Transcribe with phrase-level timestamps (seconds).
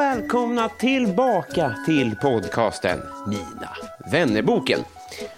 [0.00, 3.70] välkomna tillbaka till podcasten Mina
[4.12, 4.80] vännerboken.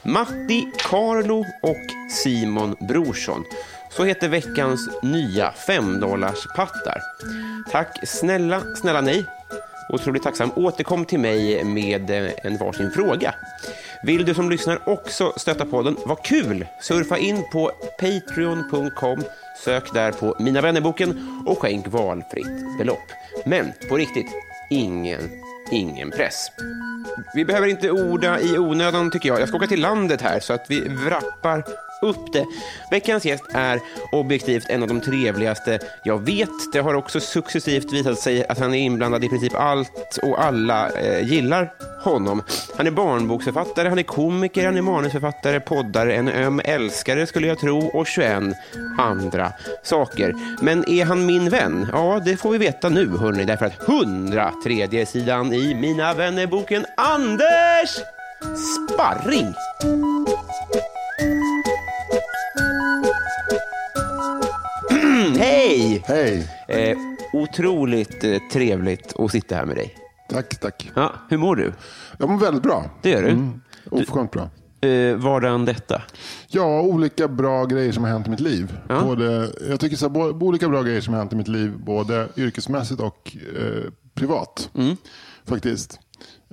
[0.02, 3.44] Matti, Carlo och Simon Brorsson.
[3.90, 7.00] Så heter veckans nya femdollarspattar.
[7.70, 9.24] Tack snälla, snälla nej.
[9.88, 10.50] Otroligt tacksam.
[10.56, 13.34] Återkom till mig med eh, en varsin fråga.
[14.02, 15.96] Vill du som lyssnar också stötta podden?
[16.06, 16.66] Vad kul!
[16.80, 19.22] Surfa in på patreon.com,
[19.64, 23.12] sök där på Mina vännerboken och skänk valfritt belopp.
[23.46, 24.26] Men på riktigt,
[24.72, 25.30] ingen,
[25.70, 26.48] ingen press.
[27.34, 29.40] Vi behöver inte orda i onödan tycker jag.
[29.40, 31.64] Jag ska åka till landet här så att vi wrappar
[32.02, 32.46] upp det.
[32.90, 33.80] Veckans gäst är
[34.12, 36.72] objektivt en av de trevligaste jag vet.
[36.72, 40.90] Det har också successivt visat sig att han är inblandad i princip allt och alla
[40.90, 41.72] eh, gillar
[42.02, 42.42] honom.
[42.76, 47.58] Han är barnboksförfattare, han är komiker, han är manusförfattare, poddare, en öm älskare skulle jag
[47.58, 48.42] tro och 21
[48.98, 50.34] andra saker.
[50.62, 51.88] Men är han min vän?
[51.92, 57.90] Ja, det får vi veta nu hörni, därför att 103 sidan i Mina Vänner-boken Anders
[58.56, 59.54] Sparring.
[66.04, 66.48] Hej!
[66.68, 66.90] Hej!
[66.90, 66.98] Eh,
[67.32, 69.94] otroligt eh, trevligt att sitta här med dig.
[70.30, 70.90] Tack, tack.
[70.96, 71.72] Ja, hur mår du?
[72.18, 72.90] Jag mår väldigt bra.
[73.02, 73.28] Det gör du?
[73.28, 74.50] Mm, oförskämt bra.
[74.88, 76.02] Eh, vardagen detta?
[76.48, 78.78] Ja, olika bra grejer som har hänt i mitt liv.
[78.88, 79.02] Ja.
[79.04, 82.28] Både, jag tycker så här, olika bra grejer som har hänt i mitt liv, både
[82.36, 84.70] yrkesmässigt och eh, privat.
[84.74, 84.96] Mm.
[85.44, 86.00] Faktiskt.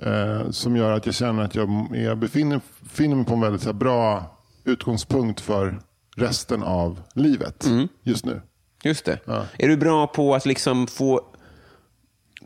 [0.02, 3.64] Eh, som gör att jag känner att jag, jag befinner, befinner mig på en väldigt
[3.64, 5.80] här, bra utgångspunkt för
[6.16, 7.88] resten av livet Mm.
[8.02, 8.42] just nu.
[8.84, 9.18] Just det.
[9.24, 9.44] Ja.
[9.58, 11.20] Är du bra på att liksom få,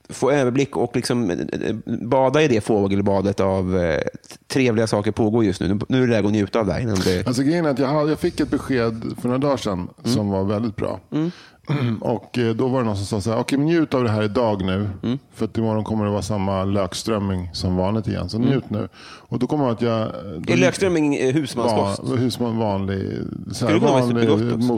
[0.09, 4.01] få överblick och liksom eh, eh, bada i det fågelbadet av eh,
[4.49, 5.79] trevliga saker pågår just nu?
[5.89, 7.27] Nu är det läge att njuta av det här innan det...
[7.27, 10.15] Alltså grejen är att jag, jag fick ett besked för några dagar sedan Mm.
[10.17, 11.01] som var väldigt bra.
[12.01, 14.23] Och eh, då var det någon som sa så här, okej njut av det här
[14.23, 14.89] idag nu.
[15.03, 15.19] Mm.
[15.35, 18.29] För att imorgon kommer det vara samma lökströmming som vanligt igen.
[18.29, 18.89] Så njut nu.
[19.03, 20.09] Och då kommer jag att jag...
[20.43, 22.11] då- Är lökströmming husmanskost?
[22.11, 23.13] Va- husman, vanlig,
[23.53, 24.69] så här, vanlig supergott också.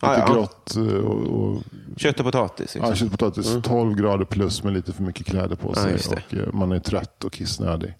[0.00, 0.08] Liksom.
[0.08, 0.34] Ah, Lite ja.
[0.34, 1.62] grått eh, och, och
[1.96, 2.74] Kött och potatis?
[2.74, 2.82] Liksom.
[2.90, 3.56] ja, köttpotatis.
[3.62, 5.98] 12 grader plus med lite för mycket kläder på Ja, sig.
[6.30, 6.42] det.
[6.42, 7.94] och eh, man är trött och kissnödig.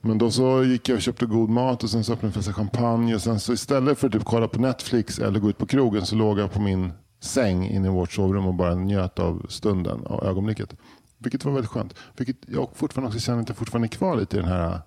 [0.00, 2.42] Men då så gick jag och köpte god mat och sen så öppnade jag en
[2.42, 3.14] flaska champagne.
[3.14, 6.06] Och sen så istället för att typ kolla på Netflix eller gå ut på krogen
[6.06, 10.00] så låg jag på min säng inne i vårt sovrum och bara njöt av stunden
[10.00, 10.74] och ögonblicket.
[11.18, 11.94] Vilket var väldigt skönt.
[12.16, 14.80] Vilket jag fortfarande också känner att jag fortfarande är kvar lite i den här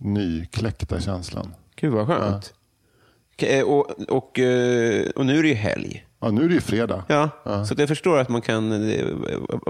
[0.00, 1.54] nykläckta känslan.
[1.76, 2.44] Gud vad skönt.
[2.44, 2.50] Eh,
[3.66, 6.04] Och, och, eh, och nu är det ju helg.
[6.22, 7.04] Ja, nu är det ju fredag.
[7.08, 7.30] Ja,
[7.64, 8.72] så att jag förstår att man kan...
[8.72, 8.78] eh,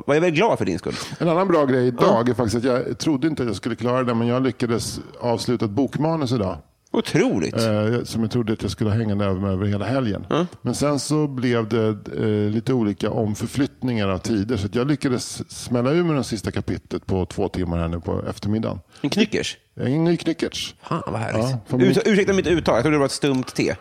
[0.07, 0.95] Jag är väldigt glad för din skull.
[1.19, 4.03] En annan bra grej idag är faktiskt att jag trodde inte att jag skulle klara
[4.03, 6.57] det, men jag lyckades avsluta ett bokmanus idag.
[6.93, 7.55] Otroligt.
[7.57, 10.27] Eh, som jag trodde att jag skulle hänga över med över hela helgen.
[10.63, 14.57] Men sen så blev det eh, lite olika omförflyttningar av tider.
[14.57, 18.01] Så att jag lyckades smälla ur med det sista kapitlet på två timmar här nu
[18.01, 18.79] på eftermiddagen.
[19.01, 19.57] En Knyckers.
[19.75, 20.75] En ny knyckerts.
[20.83, 21.57] Fan vad härligt.
[21.69, 23.75] Ja, Ut, ursäkta mitt uttal, jag trodde det var ett stumt T.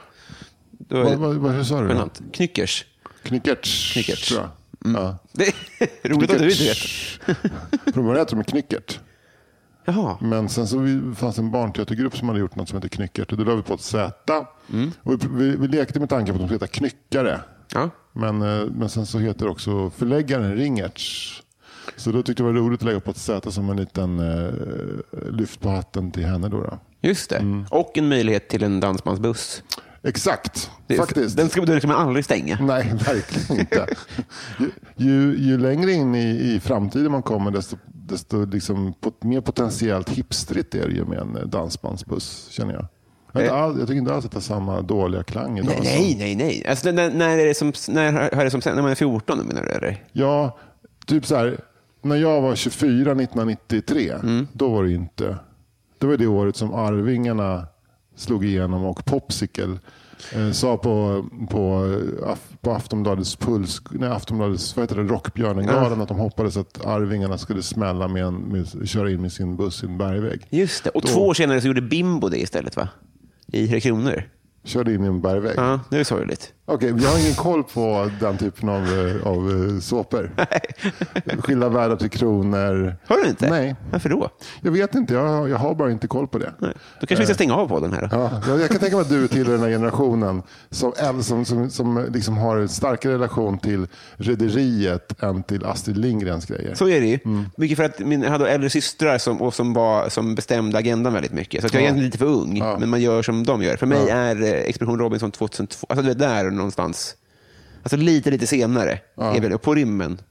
[0.90, 1.88] Var Vad, vad hur sa du?
[1.88, 1.94] då?
[1.94, 2.22] genant.
[2.34, 2.86] Knyckers.
[3.24, 3.94] Knyckerts.
[3.94, 4.28] Knyckerts.
[4.30, 4.50] tror jag.
[4.96, 5.18] Ja.
[5.32, 5.48] Det
[6.04, 6.78] är roligt att du inte vet.
[7.94, 9.00] Från början hette de Knyckert.
[9.86, 10.18] Jaha.
[10.22, 13.32] Men sen så vi- fanns en barnteatergrupp som hade gjort något som heter Knyckert.
[13.32, 14.46] Och då la vi på ett Z.
[15.04, 17.40] Och vi, vi, vi lekte med tanken på att de skulle heta Knyckare.
[17.74, 17.90] Ja.
[18.14, 21.04] Men, eh, men sen så heter också förläggaren Ringertz.
[21.96, 24.20] Så då tyckte jag det var roligt att lägga på ett Z som en liten
[24.20, 24.54] eh,
[25.32, 26.50] lyft på hatten till henne.
[26.50, 26.80] Då, då.
[27.02, 27.66] Just det.
[27.70, 29.64] Och en möjlighet till en dansbandsbuss.
[30.04, 31.38] Exakt, Det- faktiskt.
[31.38, 32.58] Den ska, den ska man aldrig stänga.
[32.62, 33.86] Nej, verkligen inte.
[34.58, 37.78] Ju, ju, ju längre in i, i framtiden man kommer, desto,
[38.10, 42.86] desto liksom, pot, mer potentiellt hipstrigt är det ju med en eh, dansbandsbuss, känner jag.
[43.32, 43.64] Jag, inte Eh.
[43.64, 45.76] all, jag tycker inte alls att det har samma dåliga klang idag.
[45.84, 46.36] Nej, nej, nej.
[46.36, 46.66] nej.
[46.68, 48.62] Alltså, när, när är det som, när har det som?
[48.66, 49.70] När man är 14 menar du?
[49.70, 50.04] Eller?
[50.12, 50.58] Ja,
[51.06, 51.60] typ så här.
[52.02, 54.48] När jag var 24 1993, Mm.
[54.54, 55.38] då var det inte...
[55.98, 57.68] Det var det året som Arvingarna
[58.16, 59.78] slog igenom och Popsicle
[60.36, 61.60] eh, sa på, på,
[62.26, 67.38] Af- på Aftonbladets puls, nej, Aftonbladets vad heter det, Rockbjörnengalan att de hoppades att Arvingarna
[67.38, 70.42] skulle smälla med en, med, köra in med sin buss i en bergvägg.
[70.50, 70.90] Just det.
[70.90, 72.90] Och Då- två år senare så gjorde Bimbo det istället, va?
[73.52, 74.24] I Tre Kronor.
[74.64, 75.54] Körde in i en bergvägg.
[75.58, 76.54] Ja, det är sorgligt.
[76.66, 80.32] Okej, jag har ingen koll på den typen av, eh, av eh, såpor.
[81.42, 82.96] Skilda världar till kronor.
[83.08, 83.50] Har du inte?
[83.50, 83.76] Nej.
[83.92, 84.30] Varför då?
[84.62, 86.54] Jag vet inte, jag, jag har bara inte koll på det.
[86.60, 86.72] Nej.
[87.02, 88.10] Då kanske vi ska stänga av på den här.
[88.12, 90.42] Ja, jag- jag kan tänka mig att du tillhör den här generationen
[90.72, 96.46] som, som, som, som liksom har en starkare relation till Rederiet än till Astrid Lindgrens
[96.46, 96.76] grejer.
[96.76, 97.20] Så är det ju.
[97.26, 97.46] Mm.
[97.58, 101.14] Mycket för att min, jag hade äldre systrar som, och som, var, som bestämde agendan
[101.14, 101.62] väldigt mycket.
[101.62, 103.76] Så jag är egentligen lite för ung, men man gör som de gör.
[103.78, 107.16] För mig är eh, Expedition Robinson 2002, alltså du vet, där någonstans.
[107.84, 110.22] Alltså lite, lite senare, är väl, på rymmen.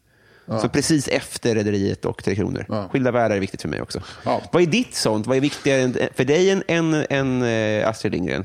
[0.61, 2.89] Så precis efter Rederiet och Tre Kronor.
[2.91, 4.01] Skilda världar är viktigt för mig också.
[4.25, 4.43] Ja.
[4.53, 5.27] Vad är ditt sånt?
[5.27, 8.45] Vad är viktigare för dig än, än, än eh, Astrid Lindgren?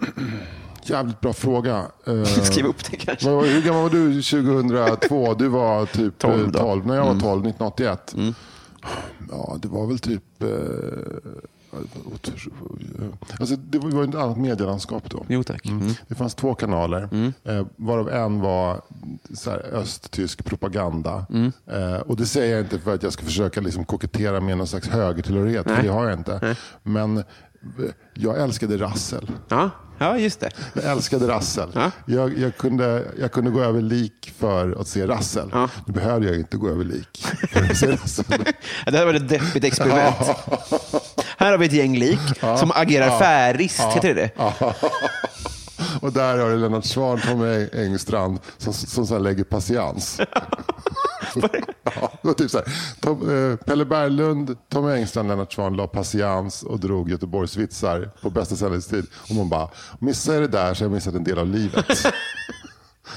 [0.82, 1.86] Jävligt bra fråga.
[2.06, 3.30] Eh, Skriv upp det kanske.
[3.30, 5.34] hur gammal var du 2002?
[5.34, 6.58] Du var typ 12 12, då.
[6.58, 8.14] 12 när jag var 12, 1981.
[9.30, 10.42] Ja, det var väl typ...
[10.42, 10.48] Eh,
[13.40, 15.24] alltså, det var ju ett annat medielandskap då.
[15.28, 15.66] Jo, tack.
[15.66, 15.92] Mm.
[16.08, 17.08] Det fanns två kanaler,
[17.44, 18.80] eh, varav en var
[19.34, 21.26] så här, östtysk propaganda.
[21.30, 21.52] Mm.
[21.66, 24.66] Eh, och Det säger jag inte för att jag ska försöka liksom kokettera med någon
[24.66, 26.56] slags högertillhörighet, för det har jag inte.
[26.82, 27.24] Men eh,
[28.14, 29.30] jag älskade Rassel.
[29.48, 29.70] Ja.
[29.98, 30.50] ja, just det.
[30.74, 31.68] Jag älskade Rassel.
[31.74, 31.90] Ja.
[32.06, 35.48] Jag, jag, kunde, jag kunde gå över lik för att se Rassel.
[35.52, 35.68] Ja.
[35.86, 38.24] Nu behövde jag inte gå över lik för att se Rassel.
[38.84, 40.16] Ja, Det här var ett deppigt experiment.
[41.38, 42.20] Här har vi ett gäng lik
[42.58, 44.30] som agerar färist, heter det?
[46.00, 50.20] Och där har du Lennart Swahn, Tommy Engstrand som, som så lägger patiens.
[52.22, 52.66] ja, typ så här.
[53.00, 58.56] Tom, eh, Pelle Berglund, Tommy Engstrand, Lennart Swahn la patiens och drog Göteborgsvitsar på bästa
[58.56, 59.06] sändningstid.
[59.28, 59.68] Och man bara,
[59.98, 61.86] missar jag det där så har jag missat en del av livet.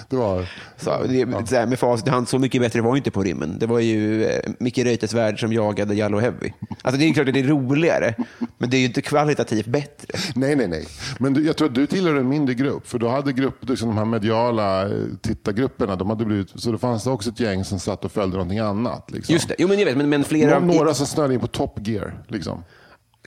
[0.10, 0.50] det var...
[0.78, 3.24] Så, det, så här, med facit i hand, så mycket bättre var ju inte på
[3.24, 3.60] rimmen.
[3.60, 6.52] Det var ju eh, Micke Reuterswärd som jagade Jallow Heavy.
[6.82, 8.16] Alltså, det är ju klart att det är roligare,
[8.58, 10.18] men det är ju inte kvalitativt bättre.
[10.36, 10.88] Nej, nej, nej.
[11.20, 12.88] Men du, jag tror att du tillhör en mindre grupp.
[12.88, 14.92] För då hade grupp, liksom de här mediala eh,
[15.22, 18.38] tittargrupperna, de hade blivit, så det fanns det också ett gäng som satt och följde
[18.38, 19.12] någonting annat.
[19.12, 19.34] Liksom.
[19.34, 19.56] Just det.
[19.58, 20.60] Jo, men jag vet, men, men flera...
[20.60, 22.24] Några, några som snöade in på Top Gear.
[22.28, 22.64] Liksom.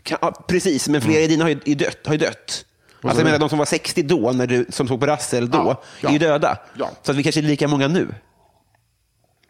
[0.03, 2.65] Kan, ja, precis, men flera i dina har ju, dött, har ju dött.
[3.03, 5.59] Alltså, jag menar, de som var 60 då, när du, som såg på Rassel då,
[5.59, 6.09] Ja, ja.
[6.09, 6.59] är ju döda.
[6.79, 6.91] Ja.
[7.03, 8.15] Så att vi kanske är lika många nu.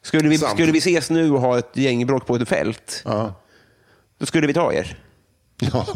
[0.02, 0.52] Skulle vi, Sant.
[0.52, 3.34] skulle vi ses nu och ha ett gäng bråk på ett fält, Ja.
[4.18, 4.98] då skulle vi ta er.
[5.58, 5.86] ja,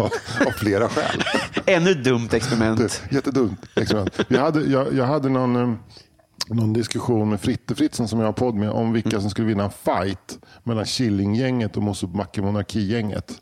[0.46, 1.22] av flera skäl.
[1.66, 3.02] Ännu ett dumt Det, experiment.
[3.10, 4.20] jättedumt experiment.
[4.28, 5.74] Jag hade, jag, jag hade någon, eh,
[6.48, 9.64] någon diskussion med Fritte Fritzson som jag har podd med om vilka som skulle vinna
[9.64, 13.32] en fight mellan Killinggänget och Mosebacke Monarkigänget.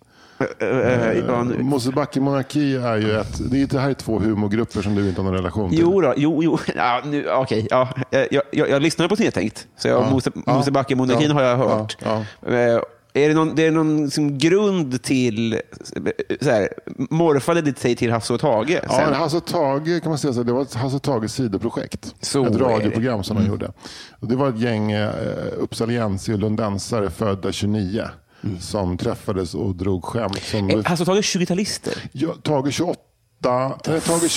[1.28, 4.94] Ja, nu- Mosebacke Monarki är ju ett, det, är, det här är två humorgrupper som
[4.94, 5.78] du inte har någon relation till.
[5.80, 6.58] Jo, då, jo, jo.
[6.76, 7.88] Ja, nu, okej, ja.
[8.10, 11.96] jag, jag, jag lyssnar på Snedtänkt, så jag, Mose, ja, Mosebacke-monarkin ja, har jag hört.
[12.04, 12.80] ja, Eh,
[13.14, 15.60] Är det någon, det är någon liksom grund till,
[16.40, 16.68] så här,
[17.10, 18.70] morfade det sig till Hasse och Tage?
[18.70, 19.14] Ja, sen?
[19.14, 22.14] Hasse och Tage kan man säga så, det var ett Hasse och Tages sidoprojekt.
[22.20, 23.72] Så ett radioprogram som de gjorde.
[24.20, 25.10] Och det var ett gäng eh,
[25.58, 28.02] uppsalienser och lundensare födda 29
[28.60, 30.42] som träffades och drog skämt.
[30.42, 32.08] Som, Eh, Hasse och Tage är 20-talister.
[32.12, 33.00] ja, Tage 28,
[33.86, 34.30] nej, Tage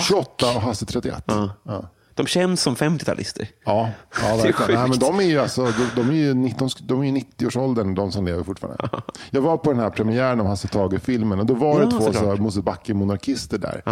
[0.00, 1.24] 28 och Hasse 31.
[1.64, 1.90] Ja.
[2.18, 3.46] De känns som 50-talister.
[3.64, 3.90] Ja,
[4.22, 4.70] ja är sjukt.
[4.78, 7.94] Nej, men de är ju, alltså, de, de är ju 19, de är ju 90-årsåldern,
[7.94, 8.88] de som lever fortfarande.
[9.30, 12.12] Jag var på den här premiären av Hasse Tage-filmen och då var det Ja, två
[12.12, 13.82] så Mosebacke-monarkister där.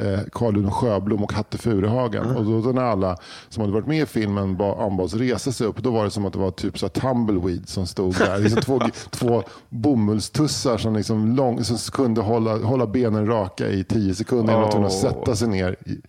[0.00, 2.36] Eh, Carl Uno Sjöblom och Hatte Furuhagen.
[2.36, 3.16] Och då, när alla
[3.48, 6.26] som hade varit med i filmen ba- anbads resa sig upp, då var det som
[6.26, 8.38] att det var typ så tumbleweed som stod där.
[8.38, 8.80] Liksom två,
[9.10, 14.60] två bomullstussar som, liksom lång, som kunde hålla, hålla benen raka i tio sekunder innan
[14.60, 15.10] de var tvungna att Åh.
[15.24, 16.00] sätta sig ner, i,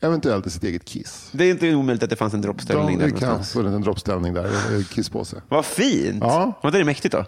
[0.00, 1.30] eventuellt i sitt eget kiss.
[1.32, 3.74] Det är inte omöjligt att det fanns en droppställning De, där det kan ha funnits
[3.74, 5.42] en droppställning där, en kisspåse.
[5.48, 6.18] Vad fint!
[6.20, 6.60] Ja.
[6.62, 7.24] Var det mäktigt då?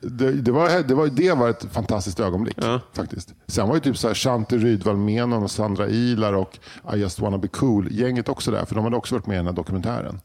[0.00, 2.56] Det, det, var, det, var, det var ett fantastiskt ögonblick.
[2.60, 2.80] Ja.
[2.92, 3.34] faktiskt.
[3.46, 6.58] Sen var ju typ så här Shanti Rydwall Menon och Sandra Ilar och
[6.94, 8.64] I just wanna be cool-gänget också där.
[8.64, 10.20] För de hade också varit med i den här dokumentären.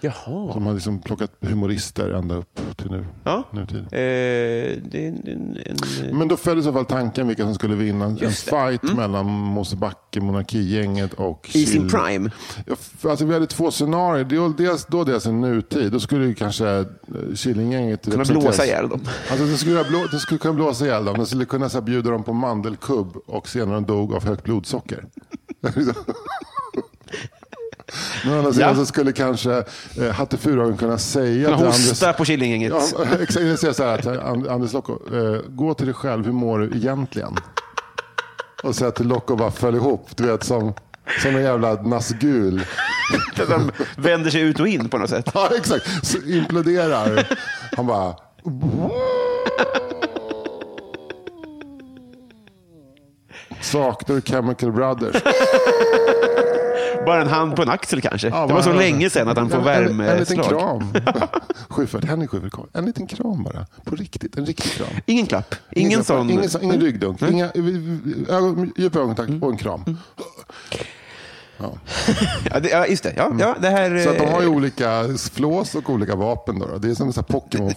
[0.00, 0.52] Jaha.
[0.54, 3.04] De har liksom plockat humorister ända upp till nu.
[3.24, 3.44] Ja.
[3.52, 3.78] nutid.
[3.78, 7.74] Eh, det en, en, en, Men då föll i så fall tanken vilka som skulle
[7.74, 8.20] vinna en det.
[8.20, 8.32] Mm.
[8.32, 12.30] fight mellan Mosebacke, monarkigänget och I sin prime.
[13.02, 14.54] Alltså, vi hade två scenarier.
[14.58, 15.92] Dels, då dels en nutid.
[15.92, 16.84] Då skulle ju kanske eh,
[17.36, 19.00] Killinggänget Kunna representeras- blåsa ihjäl dem.
[19.30, 21.18] Alltså, det, skulle, blå, det skulle kunna blåsa ihjäl dem.
[21.18, 25.04] Det skulle kunna så här, bjuda dem på mandelkubb och senare dog av högt blodsocker.
[28.24, 28.74] Men sidan Ja.
[28.74, 29.64] så skulle kanske
[30.00, 32.16] eh, Hatte Furuhagen kunna säga Kunna till hosta Anders...
[32.18, 32.72] på Killinggänget.
[32.98, 33.60] Ja, exakt.
[33.60, 36.76] Säger så här att And- Anders Lokko, eh, gå till dig själv, hur mår du
[36.76, 37.36] egentligen?
[38.62, 40.74] Och säga till Lokko bara föll ihop, du vet som,
[41.22, 42.64] som en jävla Nazgul.
[43.48, 45.30] De vänder sig ut och in på något sätt.
[45.34, 46.06] Ja, exakt.
[46.06, 47.28] Så imploderar.
[47.76, 48.14] Han bara...
[53.60, 55.22] Saknar du Chemical Brothers?
[57.10, 58.28] Bara en hand på en axel kanske.
[58.28, 60.48] Ja, det var så länge sedan att han får En- En, en liten värmeslag.
[60.48, 60.92] kram.
[61.68, 63.66] Schyffert, Henrik Schyffert, en liten kram bara.
[63.84, 64.88] På riktigt, en riktig kram.
[65.06, 65.54] Ingen klapp.
[65.70, 66.30] Ingen, klapp, sån.
[66.30, 67.22] Ingen, ingen ryggdunk.
[67.22, 67.50] Inga,
[68.28, 69.96] ögon, djup ögonkontakt och en kram.
[72.50, 73.12] Ja, det, ja, just det.
[73.16, 76.58] Ja, ja, det, här, Så att de har ju eh, olika flås och olika vapen.
[76.58, 76.66] Då.
[76.66, 76.78] då.
[76.78, 77.22] Det är som en här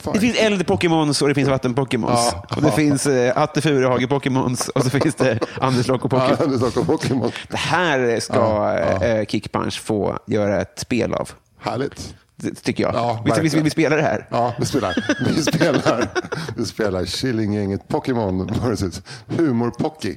[0.14, 2.30] det finns eld-Pokémons och det finns vatten-Pokémons.
[2.32, 2.46] Ja.
[2.56, 6.52] Och det finns eh, Atte Furehage-Pokémons och så finns det Anders Lock och Ja, Pokémon.
[6.52, 7.32] det Pokémon.
[7.50, 9.04] Här ska Ja, ja.
[9.06, 11.30] eh, Kickpunch få göra ett spel av.
[11.60, 12.16] Härligt.
[12.36, 12.96] Det tycker jag.
[12.96, 14.28] Ja, vi, vi, vi spelar det här.
[14.32, 15.06] Ja, vi spelar.
[15.26, 16.10] Vi spelar,
[16.56, 20.16] vi spelar Killinggänget Pokémon versus Humor Pocky.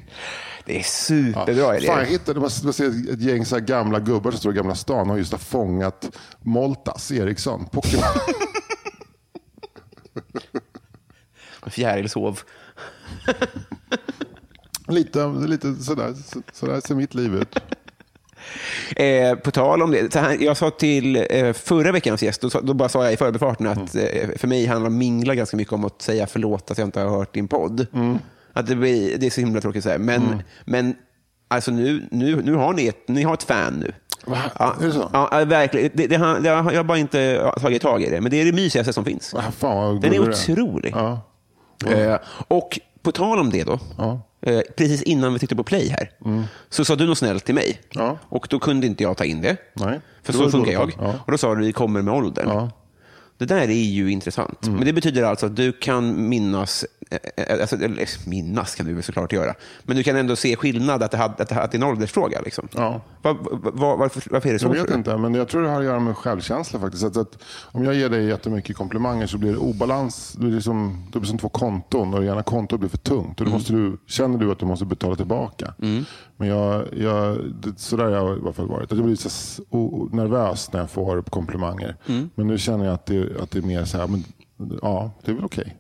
[0.66, 2.11] Det är superbra Fan, jag idé.
[2.11, 5.32] hittade man ser ett gäng så gamla gubbar som står i Gamla stan och just
[5.32, 7.66] har fångat Moltas Eriksson.
[7.73, 8.04] Pokémon.
[11.66, 12.40] Fjärilshov.
[14.88, 17.58] lite, lite sådär, så- sådär ser mitt liv ut.
[18.96, 22.75] Eh, på tal om det, här, jag sa till eh, förra veckans gäst, då, då
[22.75, 26.02] bara sa jag i förbifarten att eh, för mig handlar mingla ganska mycket om att
[26.02, 27.87] säga förlåt att jag inte har hört din podd.
[28.56, 29.98] Att det, blir, det är så himla tråkigt att säga.
[29.98, 30.94] Men, men
[31.48, 33.92] alltså nu, nu, nu har ni ett, ni har ett fan nu.
[34.26, 34.38] Va?
[34.58, 35.10] Ja, Är det så?
[35.12, 35.90] Ja, ja, verkligen.
[35.94, 38.52] Det, det, det, jag har bara inte tagit tag i det, men det är det
[38.52, 39.34] mysigaste som finns.
[39.34, 40.92] Ah, fan Den är otrolig.
[40.96, 41.20] Ja.
[41.86, 42.16] Eh,
[42.48, 44.20] och på tal om det då, Ja.
[44.42, 46.10] eh, precis innan vi tryckte på play här,
[46.70, 47.80] så sa du något snällt till mig.
[47.90, 48.18] Ja.
[48.22, 49.56] Och då kunde inte jag ta in det.
[49.75, 50.00] Nej.
[50.22, 50.92] För så funkar jag.
[51.00, 51.14] Ja.
[51.26, 52.70] Och då sa du, det kommer med åldern.
[53.38, 54.66] Det där är ju intressant.
[54.66, 54.76] Mm.
[54.76, 57.76] Men det betyder alltså att du kan minnas, eh, eh, alltså,
[58.26, 61.43] minnas kan du väl såklart göra, men du kan ändå se skillnad, att det, hade,
[61.43, 62.40] att det, att det är en åldersfråga.
[62.40, 62.69] Liksom.
[62.75, 63.00] Ja.
[63.23, 64.66] Va, va, va, varför, varför är det så?
[64.66, 67.05] Jag vet inte, men jag tror det har att göra med självkänsla faktiskt.
[67.05, 67.38] Att, att
[67.73, 70.33] om jag ger dig jättemycket komplimanger så blir det obalans.
[70.33, 73.40] Det blir som, det blir som två konton och det ena kontot blir för tungt.
[73.40, 75.75] Och då måste du, känner du att du måste betala tillbaka.
[76.37, 78.93] Men jag, jag, det, sådär har jag i alla fall varit.
[78.93, 79.62] Att jag blir så
[80.12, 81.97] nervös när jag får komplimanger.
[82.35, 84.25] Men nu känner jag att det, att det är mer så här, men,
[84.83, 85.76] ja, det är väl okej.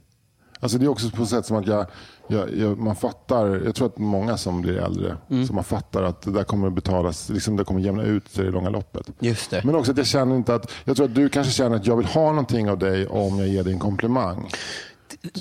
[0.60, 1.86] Alltså det är också på ett sätt som att jag,
[2.28, 5.46] jag, jag, man fattar, jag tror att många som blir äldre, Mm.
[5.46, 8.46] så man fattar att det där kommer betalas, liksom det kommer jämna ut sig i
[8.46, 9.10] det långa loppet.
[9.18, 9.64] Just det.
[9.64, 11.96] Men också att jag känner inte att, jag tror att du kanske känner att jag
[11.96, 14.48] vill ha någonting av dig om jag ger dig en komplimang.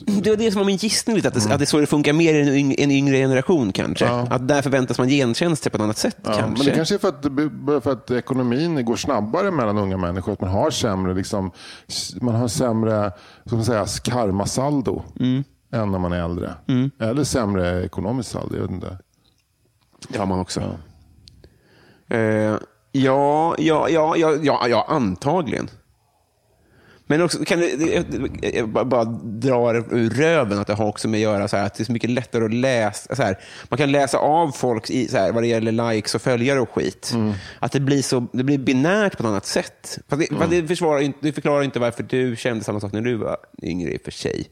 [0.06, 1.88] Det var det som var min gissning, lite, att, det, att det är så det
[1.88, 4.08] funkar mer i en, yng, en yngre generation kanske.
[4.10, 6.48] Att där förväntas man gentjänster på ett annat sätt Ja, kanske.
[6.64, 7.08] Men det kanske är för
[7.78, 10.34] att, för att ekonomin går snabbare mellan unga människor.
[10.34, 11.52] Att man har sämre, liksom,
[12.22, 13.12] man har sämre
[13.46, 15.44] ska man säga, karmasaldo Mm.
[15.74, 16.54] än när man är äldre.
[17.00, 18.56] Eller sämre ekonomiskt saldo.
[18.56, 18.98] Jag vet inte.
[20.10, 20.62] Det har man också.
[22.10, 22.20] Eh,
[22.92, 25.70] ja, ja, ja, ja, ja, ja, antagligen.
[27.08, 31.22] Men också, kan du, bara- dra det ur röven att det har också med att
[31.22, 33.16] göra så här, att det är så mycket lättare att läsa.
[33.16, 36.22] Så här, man kan läsa av folk i, så här, vad det gäller likes och
[36.22, 37.14] följare och skit.
[37.60, 40.00] Att det blir, så, det blir binärt på ett annat sätt.
[40.08, 40.58] Fast det, fast det,
[41.04, 44.02] inte- det förklarar inte varför du kände samma sak när du var yngre i och
[44.02, 44.48] för sig.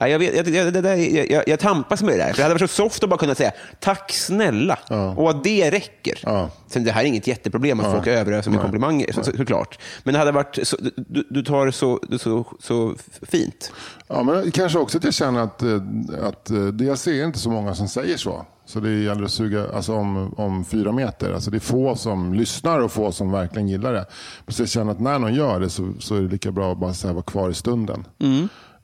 [0.00, 2.30] Jag, vet, jag, jag, det där, jag, jag, jag tampas med det där.
[2.30, 4.78] För det hade varit så soft att bara kunna säga tack snälla
[5.16, 6.18] och att det räcker.
[6.22, 6.50] Ja.
[6.66, 9.78] Sen det här är inget jätteproblem att folk överöser med komplimanger, så, så, såklart.
[10.04, 13.72] Men det hade varit, så, du, du tar det så, så, så fint.
[14.08, 15.80] Ja, men kanske också att jag känner att, eh,
[16.22, 18.46] att eh, det jag ser inte så många som säger så.
[18.66, 21.32] Så det gäller att suga alltså om, om fyra meter.
[21.32, 24.06] Alltså det är få som lyssnar och få som verkligen gillar det.
[24.48, 26.78] Så jag känner att när någon gör det så, så är det lika bra att
[26.78, 28.04] bara så här vara kvar i stunden.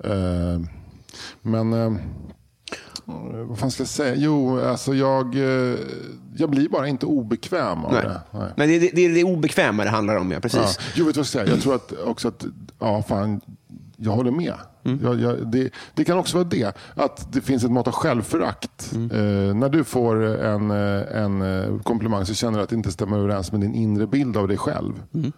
[0.05, 0.61] Eh,
[1.43, 1.93] men eh,
[3.49, 4.15] vad fan ska jag säga?
[4.17, 5.79] Jo, alltså jag, eh,
[6.37, 8.03] jag blir bara inte obekväm av Nej.
[8.03, 8.21] det.
[8.31, 8.53] Nej.
[8.57, 10.41] Nej, det, det, det är obekväma det handlar om, ja.
[10.41, 10.61] Precis.
[10.61, 10.85] Ja.
[10.95, 11.51] Jo, vet du vad jag ska säga?
[11.51, 12.45] Jag tror att också att,
[12.79, 13.41] ja fan,
[13.97, 14.55] jag håller med.
[15.03, 18.93] Jag, jag, det, det kan också vara det, att det finns ett mått av självförakt.
[18.93, 22.93] Eh, när du får en, eh, en eh, komplimang så känner du att det inte
[22.93, 24.93] stämmer överens med din inre bild av dig själv.
[25.13, 25.33] Tror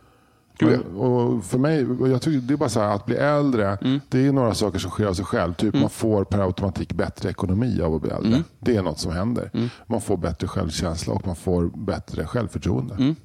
[0.58, 0.78] du?
[0.78, 4.00] Och för mig, jag tycker det är bara så här, att bli äldre, Mm.
[4.08, 5.54] det är några saker som sker av sig själv.
[5.54, 8.28] Typ man får per automatik bättre ekonomi av att bli äldre.
[8.32, 8.44] Mm.
[8.60, 9.50] Det är något som händer.
[9.86, 12.94] Man får bättre självkänsla och man får bättre självförtroende.
[12.94, 13.16] Mm.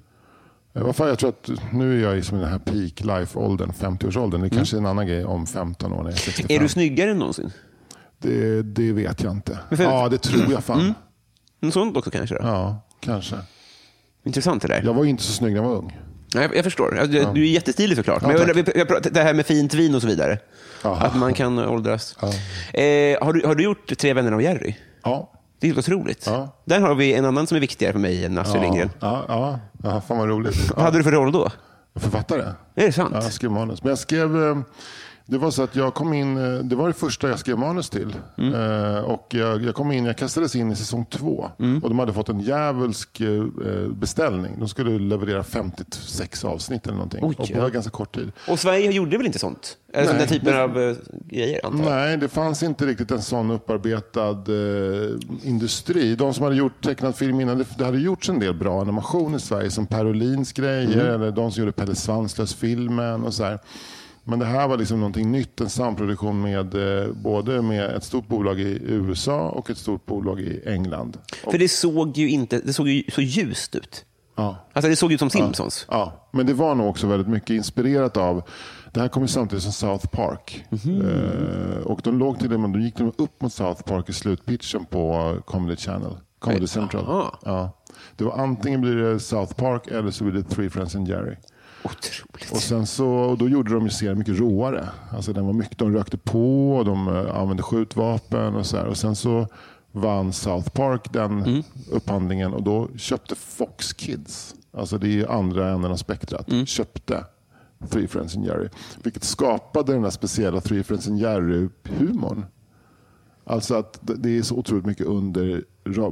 [0.73, 4.41] Eh, vad fan, Jag tror att nu är jag i den här peak life-åldern, 50-årsåldern.
[4.41, 6.45] Det kanske är en annan grej om 15 år när jag är 65.
[6.49, 6.59] Mm.
[6.59, 7.51] Är du snyggare än någonsin?
[8.21, 9.59] det, det vet jag inte.
[9.69, 9.91] för- Mm.
[9.95, 10.93] Ja, det tror jag fan.
[11.59, 12.35] Något sånt också kanske?
[12.35, 12.41] Då?
[12.43, 13.35] Ja, kanske.
[14.23, 14.81] Intressant det där.
[14.85, 15.99] Jag var inte så snygg när jag var ung.
[16.33, 16.97] Jag, jag förstår.
[16.99, 18.21] Alltså, Du är jättestilig såklart.
[18.21, 20.37] Men jag, jag, pratar- det här med fint vin och så vidare.
[20.83, 20.95] Ja.
[21.01, 22.15] Att man kan åldras.
[22.73, 24.75] Eh, har, du, har du gjort Tre vänner av Jerry?
[25.03, 25.31] Ja.
[25.59, 26.23] Det är helt otroligt.
[26.25, 26.61] Ja.
[26.65, 28.89] Där har vi en annan som är viktigare för mig än Astrid Lindgren.
[28.99, 30.69] Ja, ja, ja, fan vad roligt.
[30.75, 31.49] Vad hade du för roll då?
[31.99, 32.41] Författare.
[32.75, 33.11] Är det sant?
[33.13, 33.83] Ja, jag skrev manus.
[33.83, 34.63] Men jag skrev...
[35.29, 37.89] Det var så att jag kom in, eh, det var det första jag skrev manus
[37.89, 38.15] till.
[38.37, 38.53] Mm.
[38.53, 41.49] Eh, och jag, jag kom in, jag kastades in i säsong två.
[41.59, 41.83] Mm.
[41.83, 43.43] Och de hade fått en djävulsk eh,
[43.91, 44.55] beställning.
[44.59, 47.19] De skulle leverera 56 avsnitt eller någonting.
[47.23, 47.67] Oj, och på ja.
[47.67, 48.31] ganska kort tid.
[48.47, 49.77] Och Sverige gjorde väl inte sånt?
[49.93, 50.95] Eller där typen det- av eh,
[51.29, 51.89] grejer, antar jag?
[51.95, 55.09] Nej, det fanns inte riktigt en sån upparbetad eh,
[55.43, 56.15] industri.
[56.15, 59.35] De som hade gjort tecknad film innan, det, det hade gjorts en del bra animation
[59.35, 61.13] i Sverige som Per Olins grejer, Mm.
[61.21, 63.59] eller de som gjorde Pelle Svanslös-filmen och så här.
[64.29, 68.27] Men det här var liksom någonting nytt, en samproduktion med eh, både med ett stort
[68.27, 71.17] bolag i USA och ett stort bolag i England.
[71.51, 74.05] För det såg ju inte, det såg ju så ljust ut.
[74.35, 74.57] Ja.
[74.73, 75.85] Alltså det såg ut som Simpsons.
[75.89, 78.43] Ja, men det var nog också väldigt mycket inspirerat av
[78.93, 80.65] det här kom ju samtidigt som South Park.
[80.71, 84.13] Eh, och de låg till det, men de gick de upp mot South Park i
[84.13, 86.17] slutpitchen på Comedy Channel.
[86.39, 87.25] Comedy Central.
[87.45, 87.71] Ja.
[88.15, 91.35] Det var antingen blir det South Park eller så blir det Three Friends and Jerry.
[91.83, 92.51] Otroligt.
[92.51, 94.89] Och sen så, och då gjorde de ju serien mycket råare.
[95.11, 98.85] Alltså den var mycket, de rökte på och de eh, använde skjutvapen och så här.
[98.85, 99.47] Och sen så
[99.91, 105.69] vann South Park den upphandlingen och då köpte Fox Kids, alltså det är ju andra
[105.71, 107.25] änden av spektrat, köpte
[107.89, 108.69] Three Friends and Jerry.
[109.03, 112.45] Vilket skapade den där speciella Three Friends and Jerry-humorn.
[113.43, 115.63] Alltså att det- är så otroligt mycket under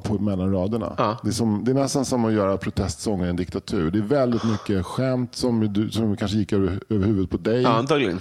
[0.04, 0.96] på mellan raderna.
[0.98, 1.18] Ja.
[1.24, 3.92] Det, är som, det är nästan som att göra protestsånger i en diktatur.
[3.92, 7.62] Det är väldigt mycket skämt som, du, som kanske gick över, över huvudet på dig.
[7.62, 8.20] Ja, antagligen.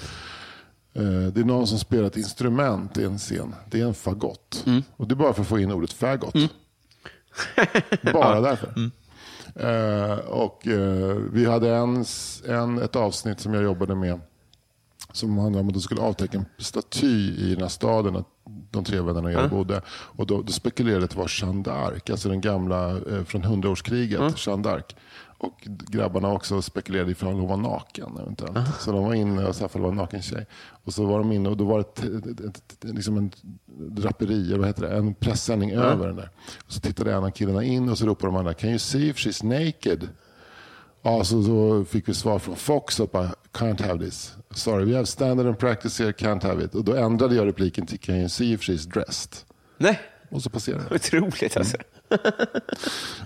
[0.94, 3.54] Eh, Det är någon som spelar ett instrument i en scen.
[3.70, 4.62] Det är en fagott.
[4.66, 4.82] Mm.
[4.96, 6.34] Och det är bara för att få in ordet fagott.
[8.12, 8.72] bara därför.
[8.76, 8.90] Mm.
[9.54, 12.04] Eh, och eh, Vi hade en,
[12.48, 14.20] en, ett avsnitt som jag jobbade med
[15.12, 18.24] som handlade om att de skulle avtäcka en staty i den här staden
[18.76, 19.80] de tre vännerna och jag bodde.
[19.88, 24.46] Och då, då spekulerade att det var Jeanne d'Arc, alltså den gamla eh, från hundraårskriget,
[24.46, 24.94] Jeanne d'Arc.
[25.38, 28.80] Och grabbarna också spekulerade ifall hon var naken eventuellt.
[28.80, 30.46] Så de var inne och sa ifall det var en naken tjej.
[30.84, 33.30] Och så var de inne och då var det ett, ett, ett, liksom en
[33.76, 36.30] draperi, eller vad heter det, en pressändning över den där.
[36.66, 39.08] Och så tittade en av killarna in och så ropade de andra, can you see
[39.08, 40.08] if she's naked?
[41.02, 44.32] Ja, så då fick vi svar från Fox att bara, can't have this.
[44.54, 46.74] Sorry, we have standard and practice here, can't have it.
[46.74, 49.32] Och då ändrade jag repliken till can you see if she's dressed?
[49.78, 50.94] Nej, Och så passerade det.
[50.94, 51.76] otroligt alltså.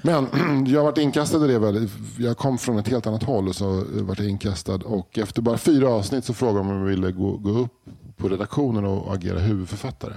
[0.03, 0.27] Men
[0.67, 1.91] jag varit inkastad i det väldigt.
[2.19, 4.75] Jag kom från ett helt annat håll och så vart jag inkastad.
[4.75, 7.73] Och efter bara fyra avsnitt så frågade de om jag ville gå, gå upp
[8.17, 10.13] på redaktionen och agera huvudförfattare.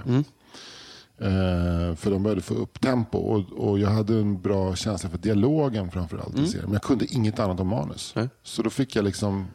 [1.20, 5.18] Eh, för de började få upp tempo och, och jag hade en bra känsla för
[5.18, 6.38] dialogen framförallt.
[6.38, 6.64] i serien.
[6.64, 8.14] Men jag kunde inget annat om manus.
[8.42, 9.46] Så då fick jag liksom...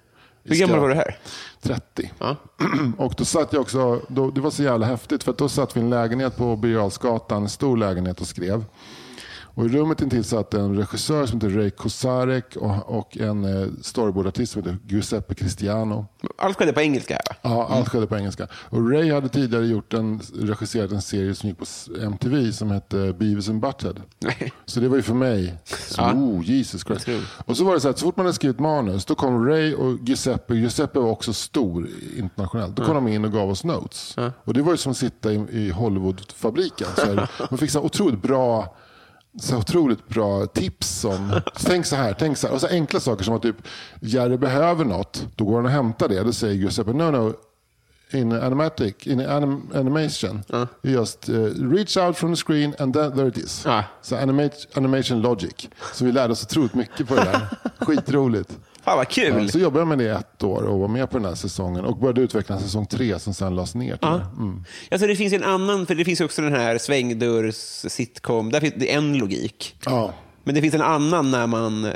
[0.50, 1.18] Hur gammal var du här?
[1.62, 2.12] 30.
[2.20, 2.36] Ja.
[2.98, 5.80] Och då satt jag också, då, det var så jävla häftigt för då satt vi
[5.80, 6.80] i en lägenhet på Birger
[7.36, 8.66] en stor lägenhet och skrev.
[9.54, 13.68] Och I rummet intill satt en regissör som heter Ray Kosarek och, och en eh,
[13.82, 16.06] storyboardartist som heter Giuseppe Cristiano.
[16.38, 17.20] Allt skedde på engelska?
[17.42, 18.48] Ja, allt skedde på engelska.
[18.54, 21.66] Och Ray hade tidigare gjort en, regisserat en serie som gick på
[22.02, 24.02] MTV som hette Beavis and Butthead.
[24.66, 27.08] Så det var ju för mig, så, oh Jesus Christ.
[27.46, 29.74] Och så var det så att så fort man hade skrivit manus, då kom Ray
[29.74, 30.56] och Giuseppe.
[30.56, 32.76] Giuseppe var också stor internationellt.
[32.76, 34.16] Då kom de in och gav oss notes.
[34.44, 36.88] Och det var ju som att sitta i, i Hollywoodfabriken.
[37.50, 38.76] Man fick så otroligt bra
[39.40, 42.54] så otroligt bra tips om, tänk så här, tänk så här.
[42.54, 43.56] Och så enkla saker som att typ,
[44.02, 46.24] Jerry behöver något, då går han och hämtar det.
[46.24, 47.34] Då säger Giuseppe, no no,
[48.12, 50.44] in animatic, in anim, animation,
[50.84, 53.64] you just uh, reach out from the screen and then, there it is.
[53.66, 53.84] Ja.
[54.02, 55.70] Så animate, animation logic.
[55.94, 57.48] Så vi lärde oss otroligt mycket på det där.
[57.86, 58.60] Skitroligt.
[58.90, 59.44] Fan vad kul.
[59.44, 61.36] Ja, så jobbade jag med det i ett år och var med på den här
[61.36, 63.98] säsongen och började utveckla en säsong tre som sen lades ner.
[64.02, 64.26] tyvärr.
[64.38, 64.64] Mm.
[64.92, 67.56] Alltså det finns en annan, för det finns också den här svängdörrs
[67.92, 69.76] sitcom, där finns det är en logik.
[69.86, 70.14] Ja.
[70.44, 71.92] Men det finns en annan när man, eh,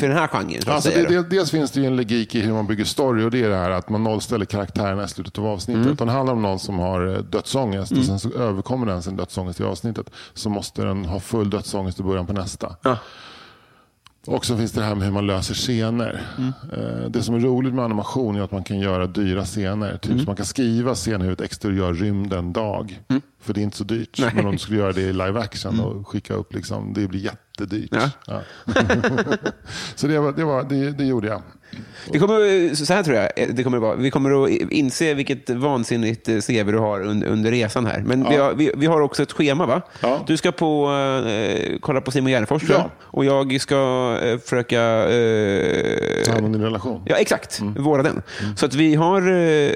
[0.00, 2.84] för den här genren Alltså det, dels finns det en logik i hur man bygger
[2.84, 5.84] story och det är det här att man nollställer karaktärerna i slutet av avsnittet.
[5.84, 5.96] Mm.
[5.96, 9.60] Det handlar om någon som har eh, dödsångest och sen så överkommer den sin dödsångest
[9.60, 10.10] i avsnittet.
[10.34, 12.76] Så måste den ha full dödsångest i början på nästa.
[12.82, 12.96] Ja.
[14.26, 16.22] Och så finns det här med hur man löser scener.
[16.72, 19.96] Eh, Det som är roligt med animation är att man kan göra dyra scener.
[19.96, 23.00] Typ så man kan skriva scenhuvudet exteriör rymd en dag.
[23.40, 24.20] För det är inte så dyrt.
[24.34, 27.20] Men om du skulle göra det i live action och skicka upp, liksom, det blir
[27.20, 27.90] jättedyrt.
[27.92, 28.10] Ja.
[28.26, 28.40] Ja.
[29.94, 31.42] så det, var, det, var, det, det gjorde jag.
[32.12, 33.94] Det kommer, så här tror jag det kommer att vara.
[33.96, 38.02] Vi kommer att inse vilket vansinnigt eh, CV du har under, resan här.
[38.06, 39.82] Men vi, har, vi, vi har också ett schema, va?
[40.00, 40.24] Ja.
[40.26, 40.92] Du ska på,
[41.28, 42.62] eh, kolla på Simon Gärdenfors.
[42.70, 42.90] Ja.
[43.00, 43.76] Och jag ska
[44.22, 44.80] eh, försöka...
[45.10, 47.02] Eh, Ta hand om din relation.
[47.06, 47.60] Ja, exakt.
[47.60, 47.82] Mm.
[47.82, 48.22] Våra den.
[48.56, 49.72] Så att vi har eh,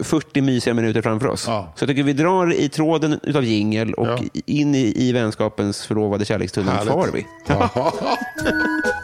[0.00, 1.44] 40 mysiga minuter framför oss.
[1.48, 1.72] Ja.
[1.76, 4.18] Så jag tycker vi drar i tråden utav jingel och Ja.
[4.46, 7.26] in i, i vänskapens förlovade kärlekstunnel far vi.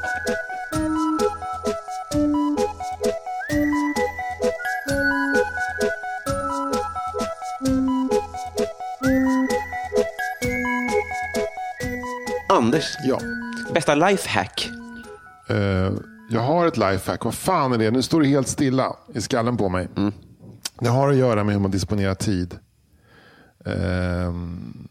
[12.49, 13.21] Anders, ja.
[13.75, 14.71] bästa lifehack?
[15.49, 15.93] Eh,
[16.31, 17.25] jag har ett lifehack.
[17.25, 17.91] Vad fan är det?
[17.91, 19.89] Nu står det helt stilla i skallen på mig.
[20.81, 22.59] Det har att göra med hur man disponerar tid.
[23.65, 24.89] Ehm,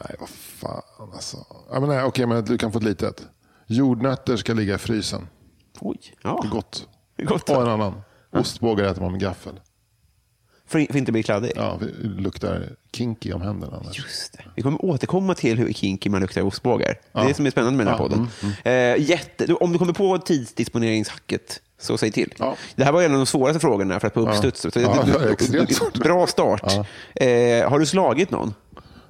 [0.00, 0.82] nej, vad fan
[1.14, 1.36] alltså.
[1.72, 3.26] Ja, men nej, okej, men du kan få ett litet.
[3.66, 5.28] Jordnötter ska ligga i frysen.
[5.80, 6.38] Oj, ja.
[6.42, 6.88] Det är gott.
[7.18, 7.50] Gott.
[7.50, 8.02] Och en annan.
[8.32, 9.60] Ostbågar äter man med gaffel.
[10.74, 11.52] För, för inte bli kladdig?
[11.56, 13.76] Ja, det luktar kinky om händerna.
[13.76, 13.98] annars.
[13.98, 14.44] Just det.
[14.56, 16.98] Vi kommer återkomma till hur kinky man luktar ostbågar.
[17.12, 18.28] Det är det som är spännande med den här Ja, podden.
[18.64, 22.34] Eh, jätte, om du kommer på tidsdisponeringshacket, så säg till.
[22.38, 22.56] Ja.
[22.76, 24.66] Det här var en av de svåraste frågorna för att på uppstuds.
[24.76, 25.04] Ja.
[26.00, 26.62] Bra start.
[27.14, 28.54] Eh, har du slagit någon?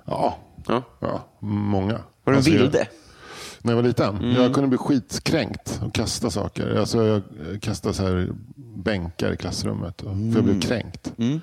[0.05, 0.39] Ja.
[0.69, 0.83] Ja.
[1.01, 1.93] ja, många.
[1.95, 2.87] Var du en Alltså, vilde?
[3.63, 4.17] När jag var liten.
[4.17, 4.31] Mm.
[4.43, 6.77] Jag kunde bli skitkränkt och kasta saker.
[6.79, 7.23] Alltså jag
[7.63, 8.29] kastade så här
[8.77, 10.01] bänkar i klassrummet.
[10.01, 10.33] För Mm.
[10.35, 11.13] jag blev kränkt.
[11.19, 11.37] Eh,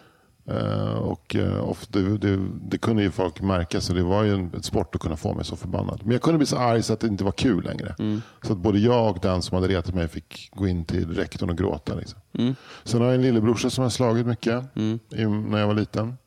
[1.00, 4.52] och uh, ofta, det, det, det kunde ju folk märka, så det var ju en
[4.58, 6.00] ett sport att kunna få mig så förbannad.
[6.04, 7.96] Men jag kunde bli så arg så att det inte var kul längre.
[8.00, 8.22] Mm.
[8.42, 11.50] Så att både jag och den som hade retat mig fick gå in till rektorn
[11.50, 11.96] och gråta.
[11.96, 12.20] Liksom.
[12.34, 12.56] Mm.
[12.84, 14.64] Sen har jag en lillebrorsa som har slagit mycket
[15.10, 16.18] i, när jag var liten.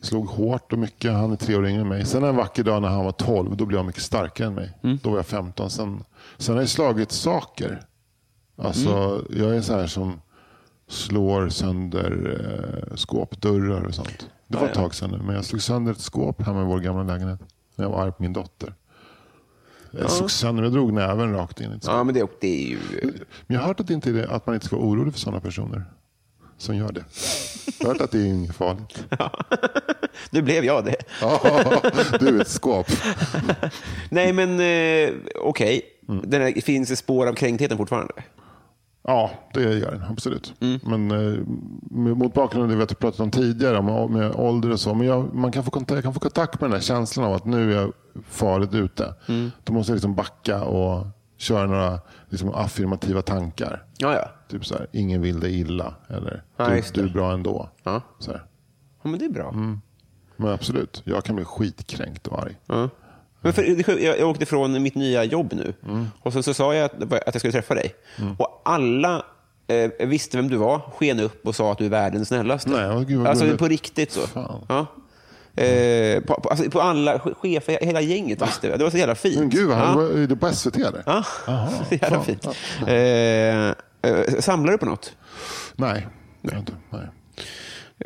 [0.00, 1.12] Slog hårt och mycket.
[1.12, 2.04] Han är tre år yngre än mig.
[2.04, 4.72] Sen en vacker dag när han var 12, då blev han mycket starkare än mig.
[5.02, 5.70] Då var jag 15.
[5.70, 6.04] Sen,
[6.38, 7.82] sen har jag slagit saker.
[8.56, 10.20] Alltså, Jag är så här som
[10.92, 12.40] slår sönder
[12.90, 14.26] eh, skåpdörrar och sånt.
[14.46, 16.80] Det var ett tag sedan nu, men jag slog sönder ett skåp hemma i vår
[16.80, 17.40] gamla lägenhet.
[17.76, 18.74] När jag var arg på min dotter.
[19.90, 21.94] Jag slog sönder, jag drog näven rakt in i ett skåp.
[21.94, 22.78] Ja, men det, det är ju...
[23.46, 25.40] Men jag har hört att, inte det, att man inte ska vara orolig för sådana
[25.40, 25.84] personer
[26.58, 27.04] som gör det.
[27.80, 29.04] Jag har hört att det är inget farligt.
[30.30, 30.96] Nu blev jag det.
[31.20, 31.40] Ja,
[32.20, 32.86] du är ett skåp.
[34.10, 35.82] Nej, men eh, okej.
[36.08, 36.30] Mm.
[36.30, 38.12] Den här- Finns det spår av kränktheten fortfarande?
[39.04, 40.54] Ja, det gör den absolut.
[40.82, 41.38] Men eh,
[42.14, 44.94] mot bakgrund av det vi har pratat om tidigare, om, med ålder och så.
[44.94, 47.34] Men jag, man kan få kontakt, jag kan få kontakt med den där känslan av
[47.34, 47.92] att nu är jag
[48.28, 49.14] farligt ute.
[49.64, 53.84] Då måste jag liksom backa och köra några liksom, affirmativa tankar.
[53.98, 54.30] Ja, ja.
[54.48, 55.94] Typ så här, ingen vill dig illa.
[56.08, 57.68] Eller Ja, du, du är bra ändå.
[57.82, 58.02] Ja.
[58.18, 58.44] Så här.
[59.02, 59.48] ja men det är bra.
[59.48, 59.80] Mm.
[60.36, 62.58] Men absolut, jag kan bli skitkränkt och arg.
[62.66, 62.88] Ja.
[63.42, 66.06] Men för, jag, åkte ifrån mitt nya jobb nu Mm.
[66.20, 67.94] och så, så sa jag att, att jag skulle träffa dig.
[68.38, 69.24] Och alla
[69.66, 72.70] eh, visste vem du var, sken upp och sa att du är världens snällaste.
[72.70, 74.20] Nej, åh, gud, alltså på riktigt så.
[74.68, 74.86] Ja.
[75.62, 78.76] Eh, på, på, alltså, på alla che- chefer, hela gänget visste det.
[78.76, 79.38] Det var så jävla fint.
[79.38, 79.74] Men gud, ja.
[79.74, 81.02] han, var, är det på SVT eller?
[81.06, 81.24] Ja,
[81.88, 82.24] så jävla fan.
[82.24, 82.46] fint.
[82.86, 85.16] Eh, eh, samlar du på något?
[85.76, 86.06] Nej,
[86.42, 86.72] det inte.
[86.90, 87.08] Nej.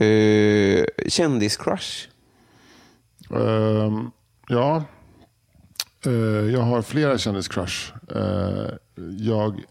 [0.08, 2.08] Eh, Kändiscrush?
[3.30, 4.10] Ehm,
[4.48, 4.82] ja,
[6.52, 7.92] jag har flera kändiscrush.
[8.16, 8.68] Uh,
[9.18, 9.64] jag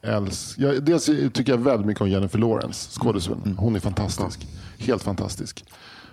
[0.57, 3.57] jag, dels tycker jag väldigt mycket om Jennifer Lawrence, skådespelaren.
[3.57, 4.47] Hon är fantastisk.
[4.77, 5.65] Helt fantastisk.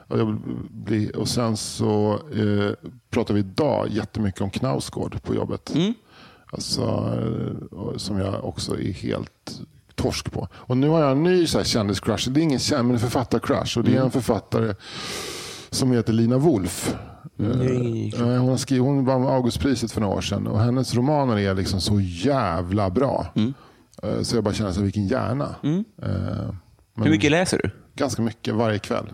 [0.09, 0.35] Och,
[0.71, 5.73] bli, och sen så eh, pratar vi idag jättemycket om Knausgård på jobbet.
[6.47, 9.61] Alltså, eh, som jag också är helt
[9.95, 10.49] torsk på.
[10.55, 12.31] Och nu har jag en ny så här, kändiscrush.
[12.31, 13.79] Det är ingen känd, men en författarcrush.
[13.79, 14.75] Och det är en författare
[15.71, 16.95] som heter Lina Wolf.
[17.45, 21.55] Eh, Hon, har skrivit, hon vann Augustpriset för några år sedan och hennes romaner är
[21.55, 23.27] liksom så jävla bra.
[24.03, 25.55] Eh, Så jag bara känner så här, vilken hjärna.
[25.63, 25.71] Eh,
[26.95, 27.71] Men Hur mycket läser du?
[27.95, 29.07] Ganska mycket varje kväll.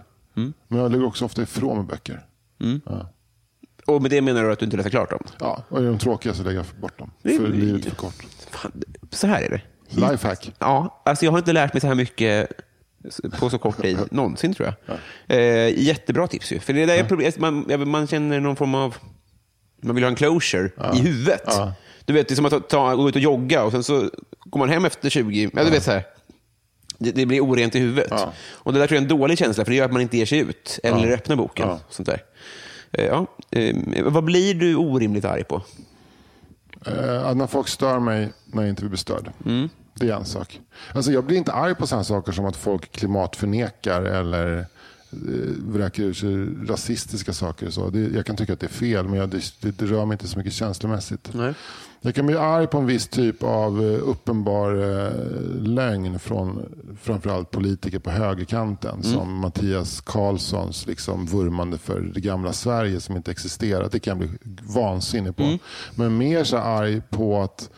[0.68, 2.26] Men jag lägger också ofta ifrån mig böcker.
[2.84, 3.08] Ja.
[3.86, 5.22] Och med det menar du att du inte läser klart dem?
[5.40, 7.10] Ja, och är de tråkiga så lägger jag bort dem.
[7.22, 8.26] Det För livet är för kort.
[8.50, 8.72] Fan,
[9.10, 9.60] så här är det.
[10.10, 10.52] Lifehack.
[10.58, 12.50] Ja, alltså jag har inte lärt mig så här mycket
[13.38, 14.98] på så kort tid någonsin, tror jag.
[15.38, 16.58] Eh, jättebra tips ju.
[16.60, 17.38] För det där är problemet.
[17.38, 18.96] Man, ja, man känner någon form av...
[19.82, 21.42] Man vill ha en closure i huvudet.
[21.46, 21.72] Ja.
[22.04, 24.10] Du vet, det är som att ta, ta, gå ut och jogga och sen så
[24.44, 25.50] går man hem efter 20...
[25.54, 26.06] Ja, du vet så här.
[26.98, 28.08] Det, det blir orent i huvudet.
[28.10, 28.32] Ja.
[28.50, 30.16] Och det där tror jag är en dålig känsla, för det gör att man inte
[30.16, 31.68] ger sig ut eller öppnar boken.
[31.68, 31.80] Ja.
[31.88, 32.22] Sånt där.
[32.92, 33.26] Eh, ja.
[33.50, 35.62] eh, vad blir du orimligt arg på?
[36.86, 39.30] Eh, när folk stör mig när jag inte vill bli störd.
[39.46, 39.68] Mm.
[39.98, 40.60] Det är en sak.
[40.94, 44.66] Alltså jag blir inte arg på sådana saker som att folk klimatförnekar eller eh,
[45.66, 47.66] vräker ur sig rasistiska saker.
[47.66, 47.90] och Så.
[47.90, 50.28] Det, jag kan tycka att det är fel, men jag, det, det rör mig inte
[50.28, 51.30] så mycket känslomässigt.
[51.32, 51.54] Nej.
[52.00, 55.12] Jag kan bli arg på en viss typ av eh, uppenbar eh,
[55.60, 56.62] lögn från
[57.02, 59.02] framförallt politiker på högerkanten.
[59.02, 63.88] Som Mattias Karlssons liksom vurmande för det gamla Sverige som inte existerar.
[63.92, 64.38] Det kan jag bli
[64.74, 65.58] vansinnig på.
[65.94, 67.70] Men mer så arg på att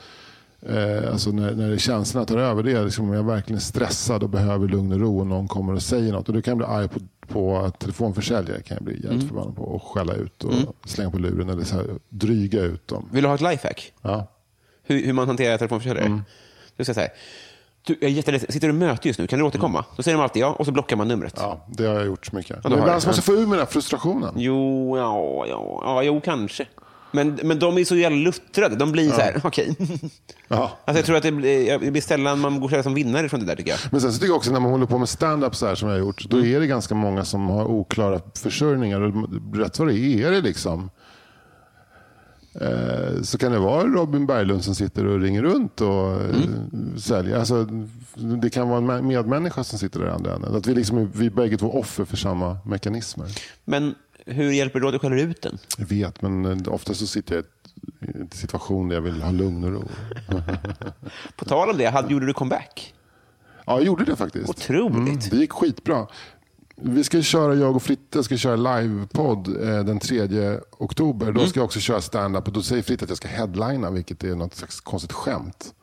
[0.62, 4.22] Eh, alltså när, när känslorna tar över det, är liksom, om jag verkligen är stressad
[4.22, 6.28] och behöver lugn och ro och någon kommer och säger något.
[6.28, 9.62] Och då kan jag bli arg på, på telefonförsäljare, kan jag bli jävligt förbannad på
[9.62, 10.52] och skälla ut och
[10.84, 13.08] slänga på luren eller så här, dryga ut dem.
[13.12, 13.92] Vill du ha ett lifehack?
[14.02, 14.26] Ja.
[14.82, 16.06] Hur, hur man hanterar telefonförsäljare?
[16.06, 16.22] Mm.
[16.76, 17.10] Du ska säga
[17.82, 19.26] du, jag är jätteledsen, sitter du i möte just nu?
[19.26, 19.84] Kan du återkomma?
[19.96, 21.38] Då säger de alltid ja och så blockar man numret.
[21.38, 21.50] Mm.
[21.50, 22.62] ja, det har jag gjort så mycket.
[22.62, 24.34] då Men ibland måste jag få ur mig den här frustrationen.
[24.36, 26.66] Jo, ja, ja, ja, jo, kanske.
[27.12, 28.76] Men, men de är så jävla luttrade.
[28.76, 29.76] De blir så här, okej.
[30.48, 30.78] Ja.
[30.84, 33.46] Alltså, jag tror att det blir, det blir sällan man går som vinnare från det
[33.46, 33.80] där, tycker jag.
[33.90, 35.88] Men sen så tycker jag också när man håller på med stand-up så här som
[35.88, 36.54] jag har gjort, då Mm.
[36.54, 39.00] är det ganska många som har oklara försörjningar.
[39.58, 40.90] Rätt vad det är, är det liksom.
[42.60, 46.98] Eh, så kan det vara Robin Berglund som sitter och ringer runt och eh, Mm.
[46.98, 47.38] säljer.
[47.38, 47.64] Alltså,
[48.42, 50.54] det kan vara en med- medmänniska som sitter där i andra änden.
[50.56, 53.26] Att vi, liksom, vi bägge två offer för samma mekanismer.
[53.64, 53.94] Men
[54.26, 55.58] hur hjälper då att du skäller ut den?
[55.78, 59.30] Jag vet, men eh, ofta så sitter jag i en situation där jag vill ha
[59.30, 59.88] lugn och ro.
[61.36, 62.94] På tal om det, hade, gjorde du comeback?
[63.66, 64.48] Ja, jag gjorde det faktiskt.
[64.48, 65.30] Otroligt.
[65.30, 66.06] det gick skitbra.
[66.76, 71.26] Vi ska köra, jag och Fritte ska köra livepodd eh, den 3 oktober.
[71.26, 71.42] Mm.
[71.42, 74.24] Då ska jag också köra stand-up och då säger Fritte att jag ska headlina, vilket
[74.24, 75.74] är något slags konstigt skämt.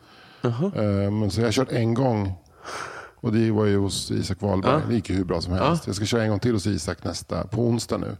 [0.41, 2.33] Eh, men så jag har kört en gång
[3.27, 4.81] och det var ju hos Isak Wahlberg.
[4.87, 5.87] Det gick ju hur bra som helst.
[5.87, 8.17] Jag ska köra en gång till hos Isak nästa, på onsdag nu.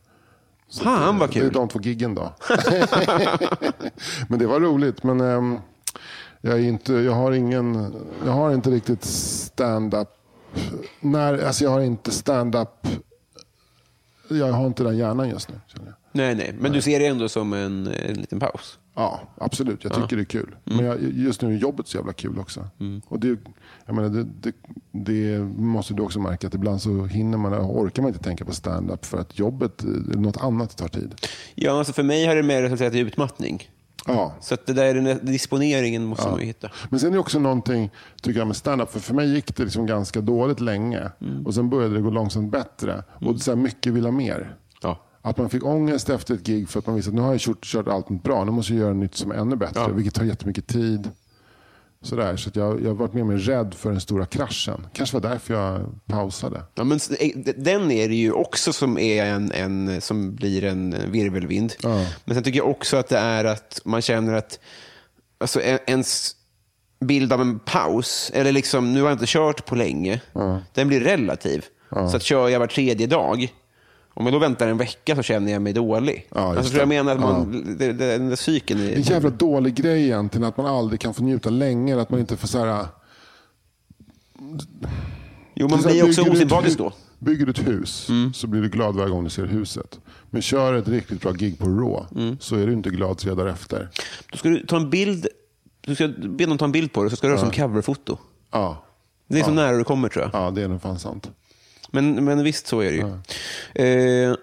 [0.84, 1.54] Fan vad Det är kul.
[1.54, 2.34] de två giggen då.
[4.28, 5.04] men det var roligt.
[5.04, 5.58] Men ehm,
[6.42, 10.08] jag, är inte, jag, har ingen, jag har inte riktigt stand-up.
[11.00, 12.88] När, alltså jag har inte stand-up.
[14.30, 15.56] Jag har inte den hjärnan just nu.
[16.12, 16.56] Nej, nej.
[16.60, 18.80] Men du ser det ändå som en, en liten paus?
[18.98, 19.84] Ja, absolut.
[19.84, 20.56] Jag tycker det är kul.
[20.66, 20.78] Mm.
[20.78, 22.68] Men jag, just nu är jobbet så jävla kul också.
[23.08, 23.40] Och det,
[23.86, 24.54] jag menar, det, det,
[24.92, 28.54] det måste du också märka att ibland så hinner man, orkar man inte tänka på
[28.54, 31.16] stand-up för att jobbet, eh, något annat tar tid.
[31.56, 33.70] Ja, alltså för mig har det mer resulterat i utmattning.
[34.08, 36.70] Ja, Så att det där den disponeringen måste man ju hitta.
[36.90, 38.92] Men sen är det också någonting, tycker jag, med stand-up.
[38.92, 41.12] För, för mig gick det liksom ganska dåligt länge.
[41.22, 41.46] Mm.
[41.46, 43.04] Och sen började det gå långsamt bättre.
[43.10, 44.56] Och så här, mycket vill ha mer.
[45.28, 45.32] Ja.
[45.32, 47.40] Att man fick ångest efter ett gig för att man visste att nu har jag
[47.40, 48.44] kört, kört allt bra.
[48.44, 49.80] Nu måste jag göra nytt som är ännu bättre.
[49.80, 49.88] Ja.
[49.88, 51.12] Vilket tar jättemycket tid.
[52.02, 54.88] Sådär, så jag, jag har varit mer och mer rädd för den stora kraschen.
[54.94, 56.62] Kanske var därför jag pausade.
[56.76, 60.96] Ja, men eh, den är det ju också som, är en, en, som blir en
[61.12, 61.74] virvelvind.
[61.84, 62.06] Ja.
[62.26, 64.60] Men sen tycker jag också att det är att man känner att
[65.38, 66.32] alltså, en- ens
[67.00, 70.22] bild av en paus, eller liksom, nu har jag inte kört på länge,
[70.74, 71.66] den blir relativ.
[71.90, 73.54] Så att kör jag var tredje dag,
[74.20, 76.28] om jag då väntar en vecka så känner jag mig dålig.
[76.36, 79.12] Ja, alltså, för jag menar att man, det, det, den där psyken En är...
[79.12, 80.48] jävla dålig grej egentligen.
[80.48, 82.02] Att man aldrig kan få njuta länge.
[82.02, 82.86] Att man inte får så här,
[85.56, 86.92] Jo, man blir också osympatisk då.
[87.20, 90.00] Bygger du ett hus så blir du glad varje gång du ser huset.
[90.30, 92.06] Men kör ett riktigt bra gig på Raw
[92.40, 93.90] så är du inte glad tre dagar efter.
[94.32, 95.28] Då ska du ta en bild,
[95.82, 98.18] du ska be någon ta en bild på det, så ska du ha som coverfoto.
[98.52, 98.86] Ja,
[99.28, 100.42] Det är så nära du kommer tror jag.
[100.44, 101.32] ja det är nog fan sant.
[101.92, 103.08] Men, men visst, så är det ju.
[104.30, 104.36] Eh,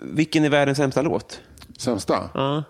[0.00, 1.40] vilken är världens sämsta låt?
[1.78, 2.30] Sämsta?
[2.34, 2.64] Ja.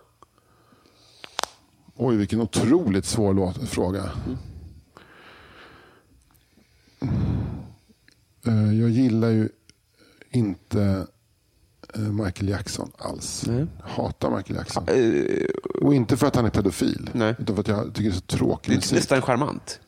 [1.96, 4.10] Oj, vilken otroligt svår låt, fråga.
[8.46, 9.48] Eh, Jag gillar ju
[10.30, 11.06] inte
[11.94, 13.44] eh, Michael Jackson alls.
[13.82, 14.86] Hatar Michael Jackson.
[15.82, 17.10] Och inte för att han är pedofil.
[17.12, 17.34] Nej.
[17.38, 18.92] Utan för att jag tycker det är så tråkig Det är musik.
[18.96, 19.80] nästan charmant.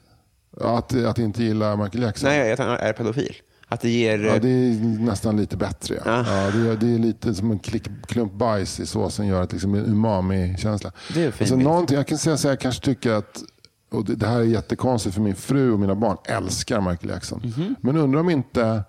[0.60, 2.28] Att, att inte gilla Michael Jackson.
[2.28, 3.36] Nej, att han är pedofil.
[3.68, 4.18] Att det ger...
[4.18, 6.02] Ja, det är nästan lite bättre.
[6.04, 6.24] Ja.
[6.26, 6.42] Ja.
[6.44, 9.52] Ja, det, är, det är lite som en klick, klump bajs i såsen gör att
[9.52, 10.92] liksom en umami-känsla.
[11.14, 13.42] Det är alltså, någonting, jag kan säga så här, jag kanske tycker att,
[13.90, 17.40] och det, det här är jättekonstigt för min fru och mina barn älskar Michael Jackson.
[17.56, 17.74] Mhm.
[17.80, 18.84] Men undrar om inte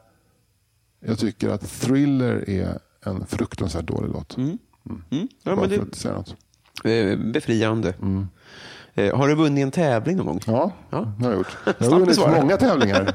[1.05, 4.37] jag tycker att Thriller är en fruktansvärt dålig låt.
[4.37, 4.57] Mm,
[5.09, 6.35] ja, Bara men för det, att säga något.
[6.83, 7.89] eh, befriande.
[7.89, 8.23] Eh,
[8.97, 10.39] har du vunnit en tävling någon gång?
[10.45, 11.11] Ja, Ja.
[11.17, 11.57] det har jag gjort.
[11.79, 13.13] Jag har vunnit många tävlingar.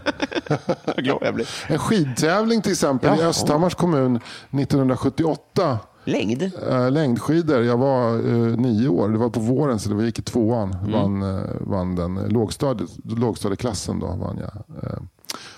[0.97, 1.41] Jag.
[1.69, 3.29] En skidtävling till exempel i Jaha.
[3.29, 5.79] Östhammars kommun 1978.
[6.05, 6.43] Längd?
[6.69, 7.63] Uh, längdskidor.
[7.63, 9.09] Jag var eh, nio år.
[9.09, 10.73] Det var på våren så det var, gick i tvåan.
[10.73, 10.93] Mm.
[10.93, 13.99] Vann, eh, vann den lågstadiet, lågstadieklassen.
[14.01, 14.83] Då, vann jag.
[14.85, 14.99] Eh,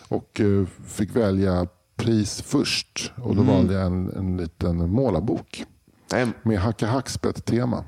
[0.08, 3.12] och eh, fick välja pris först.
[3.22, 3.54] Och då Mm.
[3.54, 5.64] valde jag en, en liten målarbok.
[6.12, 7.84] Nej, Med hacka hackspett tema.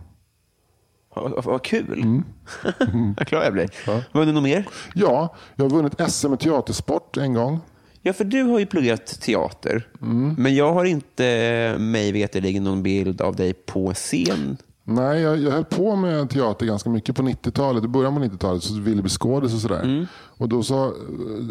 [1.17, 2.03] Vad, vad kul.
[2.03, 2.25] Mm.
[3.17, 3.71] vad glad jag blir.
[4.13, 4.65] Var det något mer?
[4.95, 7.61] Ja, jag har vunnit SM i teatersport en gång.
[8.03, 9.89] Ja, för du har ju pluggat teater.
[10.03, 10.35] Mm.
[10.39, 14.57] Men jag har inte, mig veterligen, någon bild av dig på scen.
[14.85, 17.85] Nej, jag, jag höll på med teater ganska mycket på 90-talet.
[17.85, 20.07] I början på 90-talet så ville bli skådis och sådär.
[20.17, 20.93] Och då så,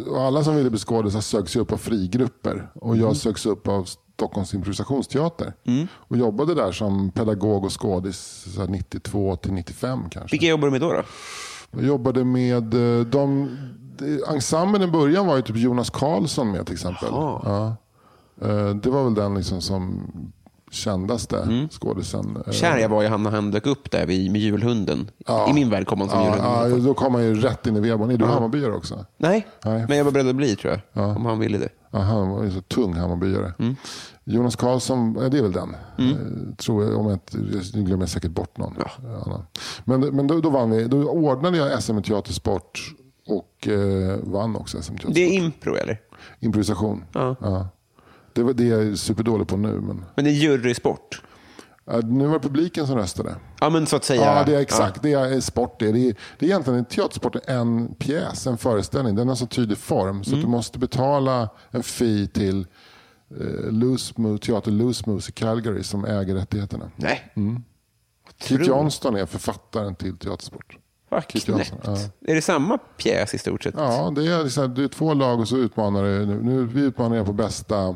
[0.08, 2.70] och alla som ville bli skådisar sögs ju upp av frigrupper.
[2.74, 5.54] Och jag sögs upp av Stockholms improvisationsteater.
[5.94, 10.34] Och jobbade där som pedagog och skådis så här 92 till 95 kanske.
[10.34, 10.94] Vilka jobbar du med då?
[10.94, 11.02] då?
[11.72, 13.50] Jag jobbade med eh, de...
[14.34, 17.08] Ensemblen i början var ju typ Jonas Karlsson med till exempel.
[17.12, 17.76] Ja.
[18.42, 20.08] Eh, Det var väl den liksom som
[20.72, 22.38] kändaste skådisen.
[22.48, 25.12] Eh, Kär jag var ju han när han dök upp där med julhunden.
[25.50, 26.80] I min värld kom han som Ja, julhunden.
[26.80, 28.12] ja, då kom han ju rätt in i vevan.
[28.12, 29.06] Är du Hammarbyare också?
[29.18, 29.86] Nej, Nej.
[29.90, 31.16] men jag var beredd att bli tror jag.
[31.18, 31.70] Om han ville det.
[31.96, 33.54] Ja, han var så tung Hammarbyare.
[33.60, 33.76] Mm.
[34.24, 35.76] Jonas Karlsson, ja, det är väl den.
[35.98, 37.20] Eh, Tror jag, om jag
[37.74, 38.74] nu glömmer jag säkert bort någon
[39.26, 39.46] annan.
[39.84, 40.84] Men, men då, då vann vi.
[40.88, 42.94] Då ordnade jag SM i teatersport
[43.28, 45.16] och eh, vann också SM teatersport.
[45.16, 46.02] Det är impro eller?
[46.40, 47.04] Improvisation.
[47.14, 47.68] Ja.
[48.34, 49.82] Det var det jag är superdålig på nu.
[49.82, 51.22] Men, Men det är jurysport?
[51.86, 53.36] Ja, nu var det publiken som röstade.
[53.60, 54.22] Ja, men så att säga.
[54.22, 55.02] Ja, det är exakt.
[55.02, 55.80] Det är sport.
[55.80, 59.16] Det är, det är, egentligen en teatersport, en pjäs, en föreställning.
[59.16, 62.68] Den har så tydlig form så att du måste betala en fee till
[63.40, 66.92] eh, Loose Teater Loose Moose i Calgary som äger rättigheterna.
[66.96, 67.34] Nej.
[67.36, 68.68] Keith Otroligt.
[68.68, 70.78] Johnston är författaren till teatersport.
[71.10, 71.72] Vad Keith knäppt.
[71.86, 73.74] Johnson, Är det samma pjäs i stort sett?
[73.78, 76.26] Ja, det är, liksom, det är två lag och så utmanar det.
[76.26, 77.96] Nu, nu vi utmanar er på bästa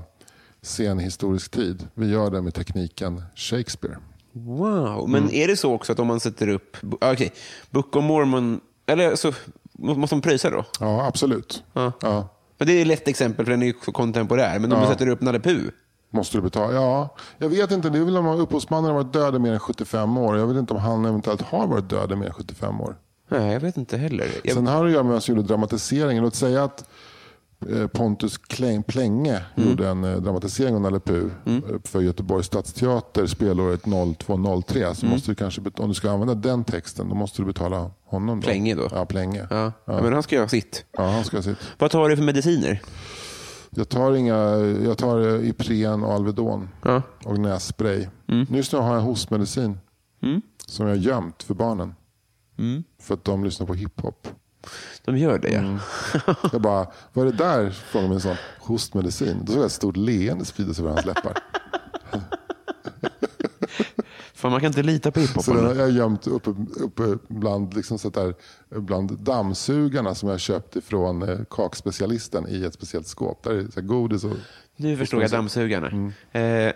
[0.61, 1.87] scenhistorisk tid.
[1.93, 3.97] Vi gör det med tekniken Shakespeare.
[4.31, 5.33] Wow, men Mm.
[5.35, 6.77] är det så också att om man sätter upp...
[7.01, 7.33] ah, Okej,
[7.69, 8.61] Book of Mormon...
[8.85, 9.33] Eller så
[9.73, 10.65] måste man pröjsa då?
[10.79, 11.63] Ja, absolut.
[11.73, 11.91] Ja.
[12.01, 12.29] Ja.
[12.57, 14.59] Men det är ett lätt exempel för den är kontemporär.
[14.59, 14.85] Men om Ja.
[14.85, 15.69] du sätter upp Nalle Puh?
[16.11, 16.73] Måste du betala?
[16.73, 17.89] Ja, jag vet inte.
[17.89, 20.37] Det är väl om upphovsmannen har varit död i mer än 75 år.
[20.37, 22.95] Jag vet inte om han eventuellt har varit död i mer än 75 år.
[23.27, 24.27] Nej, jag vet inte heller.
[24.43, 26.23] Jag, Sen har det att göra med vem som gjorde dramatiseringen.
[26.23, 26.89] Låt säga att
[27.93, 29.69] Pontus Kläng, Plänge Mm.
[29.69, 33.81] gjorde en eh, dramatisering av Nalle Puh eh, för Göteborgs stadsteater spelåret
[34.17, 34.95] 0203.
[34.95, 35.13] Så Mm.
[35.15, 38.39] måste du kanske, om du ska använda den texten, då måste du betala honom.
[38.39, 38.45] Då.
[38.45, 38.87] Plänge då?
[38.91, 39.47] Ja, Plänge.
[39.49, 39.71] ja.
[39.85, 40.01] Ja.
[40.03, 40.85] men han ska göra sitt.
[40.91, 41.57] Ja, han ska ha sitt.
[41.77, 42.81] Vad tar du för mediciner?
[43.69, 44.37] Jag tar, inga,
[44.85, 47.01] jag tar eh, Ipren och Alvedon Ja.
[47.25, 48.07] och nässpray.
[48.27, 48.45] Mm.
[48.49, 49.77] Just nu har jag hostmedicin
[50.65, 51.95] som jag har gömt för barnen.
[52.57, 52.83] Mm.
[53.01, 54.27] För att de lyssnar på hiphop.
[55.05, 55.59] De gör det, ja.
[55.59, 55.79] Mm.
[56.51, 57.69] Jag bara, vad är det där?
[57.69, 58.35] Frågade min son.
[58.59, 59.37] Hostmedicin.
[59.45, 61.37] Då såg jag ett stort leende sprida sig över hans läppar.
[64.33, 65.55] Fan, man kan inte lita på Så hiphopen.
[65.55, 68.33] den har jag gömt uppe, uppe bland, liksom så där,
[68.69, 73.43] bland dammsugarna som jag köpt ifrån eh, kakspecialisten i ett speciellt skåp.
[73.43, 74.33] Där är det så godis och...
[74.75, 75.87] Nu förstår jag dammsugarna.
[75.87, 76.67] Mm.
[76.67, 76.73] Eh,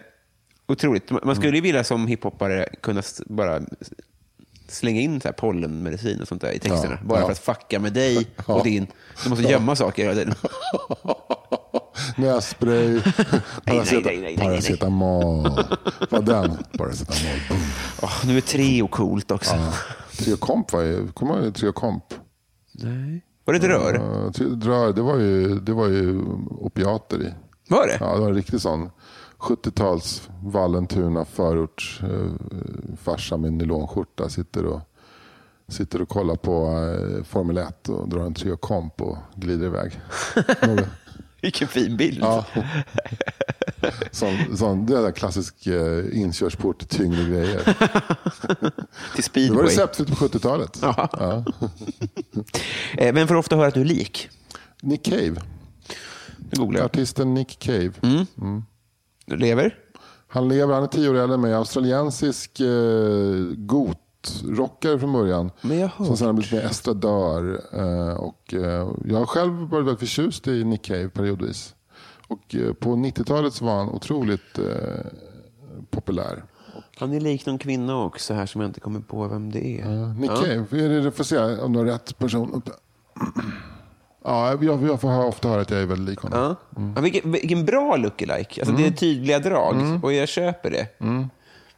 [0.67, 1.11] otroligt.
[1.23, 3.61] Man- skulle ju vilja som hiphoppare kunna bara
[4.67, 6.97] slänga in så här pollenmedicin och sånt där i texterna.
[7.01, 7.25] Ja, bara ja.
[7.25, 8.53] för att fucka med dig Ja.
[8.53, 8.87] och din.
[9.23, 10.35] Du måste gömma saker hela tiden.
[12.17, 13.01] Nässpray,
[14.37, 15.49] paracetamol.
[16.09, 16.57] Vad den?
[16.77, 17.39] Paracetamol.
[18.01, 19.55] Åh, nu är Treo coolt också.
[20.17, 22.03] Triokomp var ju, kommer du ihåg Triokomp?
[22.71, 23.21] Nej.
[23.45, 23.93] Var det ett rör?
[23.95, 27.33] Uh, Drör, det var ju, det var ju opiater i.
[27.73, 27.97] Var det?
[27.99, 28.89] Ja, det var en riktig sån
[29.39, 34.29] 70-tals Vallentuna förorts eh, med nylonskjorta.
[34.29, 34.81] Sitter och,
[35.67, 39.99] sitter och kollar på eh, Formel 1 och drar en Triokomp och glider iväg.
[41.41, 42.19] Vilken fin bild.
[42.21, 42.45] ja.
[44.11, 47.63] sån, sån, det är en klassisk eh, inkörsport till tyngre grejer.
[47.63, 49.65] Till Det var speedway.
[49.65, 50.79] receptfritt på 70-talet.
[50.81, 51.43] Ja.
[53.13, 54.29] Vem får ofta höra att du är lik?
[54.81, 55.35] Nick Cave.
[56.55, 56.85] Nu googlar jag.
[56.85, 57.91] Artisten Nick Cave.
[59.25, 59.77] Lever?
[60.27, 61.53] Han lever, han är tio år äldre än mig.
[61.53, 62.67] Australiensisk eh,
[63.55, 65.51] gotrockare från början.
[65.61, 67.61] Men jag har som sen har blivit mer estradör.
[67.73, 71.75] Eh, och, eh, jag har själv varit väldigt förtjust i Nick Cave periodvis.
[72.27, 74.65] Och eh, på 90-talet så var han otroligt eh,
[75.89, 76.43] populär.
[76.97, 80.13] Han är lik någon kvinna också här som jag inte kommer på vem det är.
[80.19, 82.71] Nick Cave, är det, det får se om du har rätt person uppe.
[84.23, 86.39] Ja, jag, jag får ofta höra att jag är väldigt lik honom.
[86.75, 86.81] Ja.
[86.95, 88.61] Ja, vilken, vilken bra lookalike.
[88.61, 90.87] Alltså, Det är tydliga drag och jag köper det.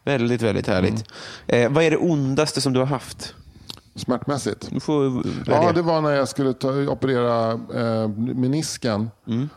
[0.04, 1.04] Väldigt, väldigt härligt.
[1.48, 3.36] Eh, vad är det ondaste som du har haft?
[3.96, 4.68] Smärtmässigt.
[4.72, 9.10] Du får Ja, det var när jag skulle ta, operera eh, menisken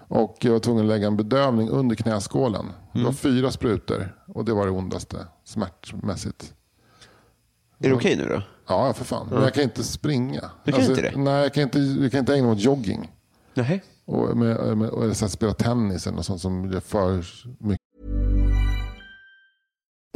[0.08, 2.66] och jag var tvungen att lägga en bedövning under knäskålen.
[2.92, 6.52] Det var fyra sprutor och det var det ondaste smärtmässigt.
[7.78, 8.42] Är det okej nu då?
[8.68, 9.26] Ja, för fan.
[9.30, 10.40] Men jag kan inte springa.
[10.40, 11.16] Alltså, Du kan inte det?
[11.16, 13.10] Nej, jag kan inte, jag kan inte ägna mig åt jogging.
[13.54, 13.82] Nej.
[14.04, 17.24] Och, med, med, och så spela tennis eller något sånt som gör för
[17.58, 17.78] mycket.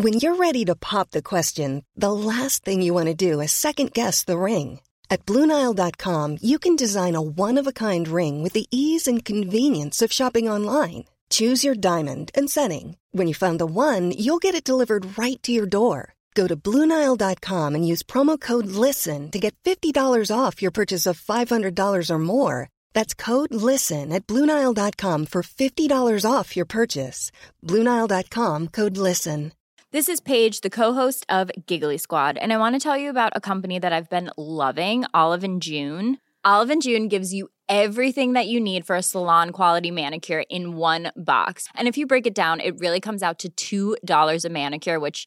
[0.02, 3.52] When you're ready to pop the question, the last thing you want to do is
[3.52, 4.80] second guess the ring.
[5.10, 9.24] At Bluenile.com, you can design a one of a kind ring with the ease and
[9.24, 11.04] convenience of shopping online.
[11.30, 12.96] Choose your diamond and setting.
[13.12, 16.14] When you find the one, you'll get it delivered right to your door.
[16.34, 19.94] Go to Bluenile.com and use promo code LISTEN to get $50
[20.34, 22.70] off your purchase of $500 or more.
[22.94, 27.30] That's code LISTEN at Bluenile.com for $50 off your purchase.
[27.66, 29.52] Bluenile.com code LISTEN.
[29.92, 33.34] This is Paige, the co-host of Giggly Squad, and I want to tell you about
[33.34, 36.16] a company that I've been loving, Olive and June.
[36.46, 40.76] Olive and June gives you everything that you need for a salon quality manicure in
[40.76, 41.68] one box.
[41.74, 45.26] And if you break it down, it really comes out to $2 a manicure, which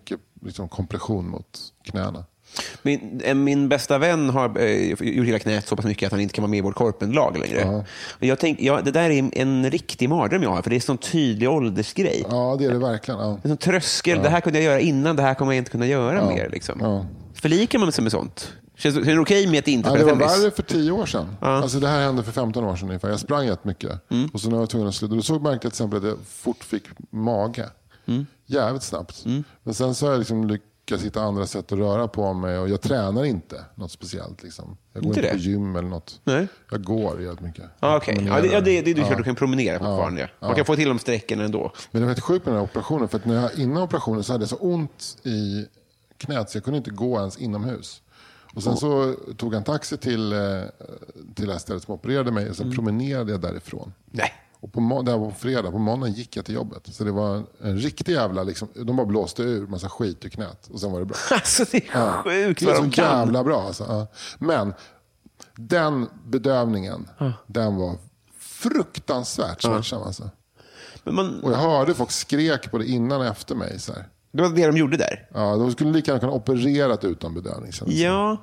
[0.00, 2.24] Mycket liksom kompression mot knäna.
[2.82, 6.34] Min, min bästa vän har eh, gjort illa knät så pass mycket att han inte
[6.34, 7.84] kan vara med i vårt korpenlag längre.
[8.18, 10.78] Men jag tänk, ja, det där är en riktig mardröm jag har, för det är
[10.78, 12.26] en sån tydlig åldersgrej.
[12.30, 13.20] Ja, det är det verkligen.
[13.20, 13.38] Ja.
[13.42, 14.22] En sån tröskel.
[14.22, 16.48] Det här kunde jag göra innan, det här kommer jag inte kunna göra mer.
[16.50, 16.80] Liksom.
[16.80, 17.06] Ja.
[17.34, 18.52] Förlikar man sig med sånt?
[18.76, 21.06] Känns, känns det okej med att inte Ja, spela det var värre för tio år
[21.06, 21.36] sedan.
[21.40, 23.08] Alltså, det här hände för 15 år sedan ungefär.
[23.08, 24.10] Jag sprang jättemycket.
[24.10, 24.30] Mm.
[24.32, 26.18] Och så när jag var tvungen att sluta, då såg jag till exempel att jag
[26.26, 27.68] fort fick mage.
[28.06, 28.26] Mm.
[28.46, 29.24] Jävligt snabbt.
[29.62, 32.58] Men sen så har jag liksom lyckats hitta andra sätt att röra på mig.
[32.58, 34.42] Och jag tränar inte något speciellt.
[34.42, 34.76] Liksom.
[34.92, 36.20] Jag går Inte inte, på gym eller något.
[36.24, 36.46] Nej.
[36.70, 37.64] Jag går jävligt mycket.
[37.80, 39.06] Ah, Jag ja, det, ja, det, det är du Ja.
[39.06, 40.30] klart du kan promenera fortfarande.
[40.40, 41.72] Man kan få till de sträcken ändå.
[41.90, 43.08] Men det var helt sjukt med den här operationen.
[43.08, 45.66] För att när jag, innan operationen så hade jag så ont i
[46.18, 48.00] knät så jag kunde inte gå ens inomhus.
[48.54, 50.38] Och sen så tog jag en taxi till, eh,
[51.34, 53.92] till det här stället som opererade mig och sen promenerade jag därifrån.
[54.10, 54.32] Nej.
[54.60, 56.86] Och på, det här var på fredag, på måndagen gick jag till jobbet.
[56.94, 60.30] Så det var en, en riktig jävla, liksom, de bara blåste ur massa skit i
[60.30, 61.16] knät och sen var det bra.
[61.30, 63.18] Alltså, det är sjukt Det är vad så de kan.
[63.18, 63.62] jävla bra.
[63.62, 63.84] Alltså.
[63.88, 64.06] Ja.
[64.38, 64.74] Men
[65.56, 67.08] den bedövningen,
[67.46, 67.96] den var
[68.38, 70.02] fruktansvärt smärtsam.
[70.02, 70.30] Alltså.
[71.04, 73.80] Man, Och jag hörde folk skrek på det innan och efter mig.
[73.80, 74.08] Så här.
[74.36, 75.28] Det var det de gjorde där.
[75.34, 77.72] Ja, de skulle lika gärna kunna opererat utan bedövning.
[77.86, 78.38] Ja.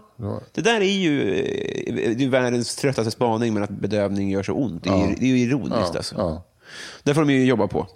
[0.52, 4.54] Det där är ju, eh, det är världens tröttaste spaning, men att bedövning gör så
[4.54, 4.84] ont.
[4.84, 5.72] Det är, ju, det är ju ironiskt.
[5.72, 6.16] Ja, alltså.
[6.18, 6.44] ja.
[7.04, 7.88] Det får de ju jobba på.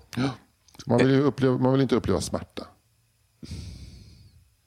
[0.85, 2.67] Man, vill ju uppleva, man vill inte uppleva smärta.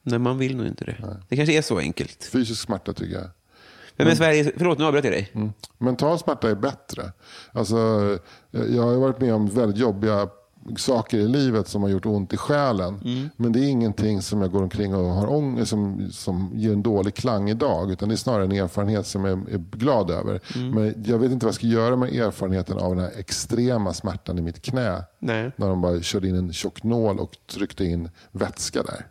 [0.02, 1.20] Nej, man vill nog inte det.
[1.28, 2.24] Det kanske är så enkelt.
[2.32, 3.30] Fysisk smärta tycker jag.
[3.96, 5.32] Men, men Sverige, förlåt, nu avbröt jag dig.
[5.78, 7.12] Mental smärta är bättre.
[7.52, 7.76] Alltså,
[8.50, 10.28] jag jag har varit med om väldigt jobbiga
[10.76, 13.00] saker i livet som har gjort ont i själen.
[13.36, 16.82] Men det är ingenting som jag går omkring och har ångest som, som ger en
[16.82, 17.90] dålig klang idag.
[17.90, 20.40] Utan det är snarare en erfarenhet som jag är glad över.
[20.74, 24.38] Men jag vet inte vad jag ska göra med erfarenheten av den här extrema smärtan
[24.38, 25.04] i mitt knä.
[25.18, 25.50] Nej.
[25.56, 29.06] När de bara körde in en tjock nål och tryckte in vätska där.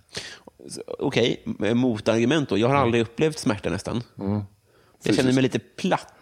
[0.99, 1.43] Okej,
[1.75, 2.57] motargument då.
[2.57, 4.03] Jag har aldrig upplevt smärta nästan.
[5.03, 6.13] Jag känner mig lite platt.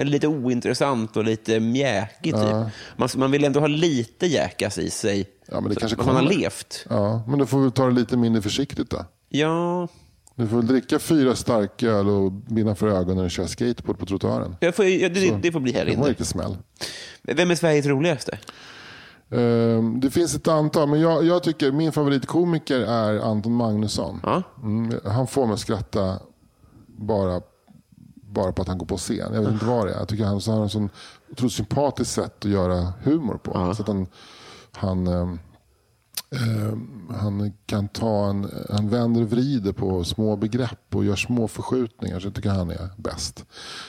[0.00, 2.34] Eller lite ointressant och lite mjäkig.
[2.34, 2.42] Typ.
[2.96, 5.26] Man, man vill ändå ha lite jäkas i sig.
[5.46, 6.86] Ja, men det kanske man har levt.
[6.90, 9.04] Ja, men då får vi ta det lite mindre försiktigt då.
[9.28, 9.88] Ja,
[10.34, 14.06] Du får väl dricka fyra starköl och binda för ögonen när du kör skateboard på
[14.06, 14.56] trottoaren.
[14.60, 16.24] jag får, ja, det, det får bli här Det var inne.
[16.24, 16.56] smäll.
[17.22, 18.38] Vem är Sveriges roligaste?
[19.30, 24.20] Ehm, det finns ett antal, men jag, jag tycker min favoritkomiker är Anton Magnusson.
[24.22, 24.42] Ja.
[24.62, 26.18] Mm, han får mig att skratta
[26.86, 27.40] bara,
[28.30, 29.34] bara på att han går på scen.
[29.34, 29.98] Jag vet inte vad det är.
[29.98, 30.90] Jag tycker han, så har en sån
[31.30, 33.74] otroligt sympatiskt sätt att göra humor på.
[33.74, 34.06] Så att han,
[34.72, 35.38] han, ehm,
[37.20, 42.20] han kan ta en, han vänder och vrider på små begrepp och gör små förskjutningar.
[42.20, 43.44] Så jag tycker han är bäst.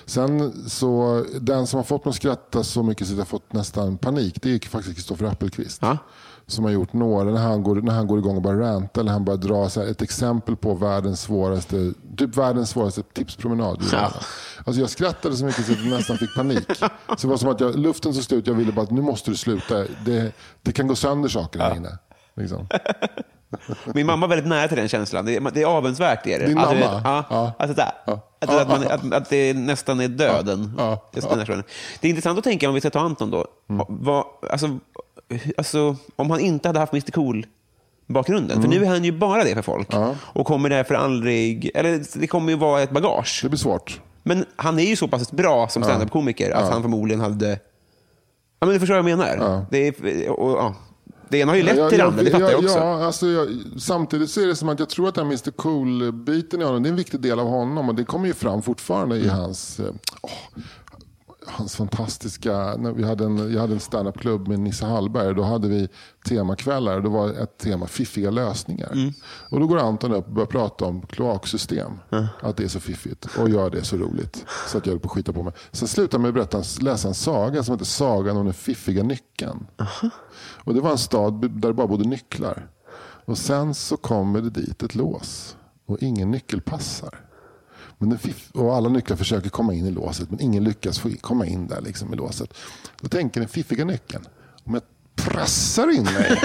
[0.05, 3.53] Sen så, den som har fått mig att skratta så mycket så att jag fått
[3.53, 5.81] nästan panik, det är faktiskt Kristoffer Appelqvist.
[5.81, 5.97] Ja.
[6.51, 9.11] Som har gjort några, när han går, när han går igång och bara rantar, eller
[9.11, 13.83] han bara drar så ett exempel på världens svåraste, typ världens svåraste tipspromenad.
[13.91, 14.11] Ja.
[14.65, 16.67] Alltså jag skrattade så mycket så att jag nästan fick panik.
[16.77, 16.87] Så
[17.21, 19.37] det var som att jag, luften tog slut, jag ville bara att nu måste du
[19.37, 19.85] sluta.
[20.05, 20.31] Det,
[20.61, 21.97] det kan gå sönder saker här inne.
[22.35, 22.67] Liksom.
[23.93, 25.25] Min mamma är väldigt nära till den känslan.
[25.25, 26.27] Det är, det är avundsvärt.
[26.27, 26.45] Är det.
[26.45, 27.01] Din det- mamma?
[27.03, 27.25] Ja.
[27.29, 27.53] Ja.
[27.59, 30.73] Att, det, att, att, man, att, att det nästan är döden.
[30.77, 31.09] Ja.
[31.13, 33.45] Det är intressant att tänka, om vi ska ta Anton då.
[33.69, 33.85] Mm.
[33.89, 34.79] Vad, alltså,
[35.57, 37.45] alltså, om han inte hade haft Mr Cool
[38.07, 38.61] bakgrunden.
[38.61, 39.93] För nu är han ju bara det för folk.
[39.93, 40.07] Mm.
[40.07, 40.15] Ja.
[40.23, 41.71] Och kommer därför aldrig...
[41.75, 43.39] Eller det kommer ju vara ett bagage.
[43.43, 44.01] Det blir svårt.
[44.23, 47.59] Men han är ju så pass bra som standup-komiker att han förmodligen hade
[48.59, 49.37] Ja, men du förstår vad jag menar.
[49.39, 49.65] Ja.
[49.71, 50.75] Det, är, och, ja.
[51.29, 52.77] det ena har ju lett Ja, till det ja, andra, det fattar jag också.
[52.77, 53.47] Ja, alltså, jag,
[53.79, 56.89] samtidigt så är det som att jag tror att den Mr Cool-biten i honom, det
[56.89, 59.27] är en viktig del av honom och det kommer ju fram fortfarande Mm.
[59.27, 59.85] i hans, eh,
[60.21, 60.31] åh,
[61.47, 65.67] hans fantastiska, när vi hade en, jag hade en standup-klubb med Nisse Hallberg, då hade
[65.67, 65.89] vi
[66.25, 68.91] temakvällar det var ett tema fiffiga lösningar.
[68.91, 69.13] Mm.
[69.49, 71.91] Och då går Anton upp och börjar prata om kloaksystem,
[72.41, 74.45] att det är så fiffigt och gör det så roligt.
[74.67, 75.53] Så att jag höll på att skita på mig.
[75.71, 79.67] Sen slutar med att berätta, läsa en saga som heter Sagan om den fiffiga nyckeln.
[80.63, 82.67] Och det var en stad där det bara bodde nycklar.
[83.25, 85.57] Och sen så kommer det dit ett lås.
[85.85, 87.30] Och ingen nyckel passar.
[88.01, 90.31] Men den fiff- och alla nycklar försöker komma in i låset.
[90.31, 92.53] Men ingen lyckas få komma in där liksom i låset.
[93.01, 94.23] Då tänker den fiffiga nyckeln.
[94.63, 94.83] Om jag
[95.15, 96.41] pressar in mig.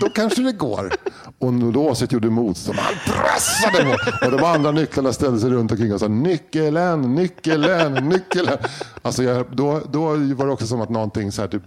[0.00, 0.92] Då kanske det går.
[1.38, 2.78] Och låset gjorde motstånd.
[2.78, 4.26] Han pressade på.
[4.26, 8.48] Och de andra nycklarna ställde sig runt omkring och sa nyckeln, nyckeln, nyckeln.
[9.02, 11.64] Alltså jag, då, då var det också som att någonting så här typ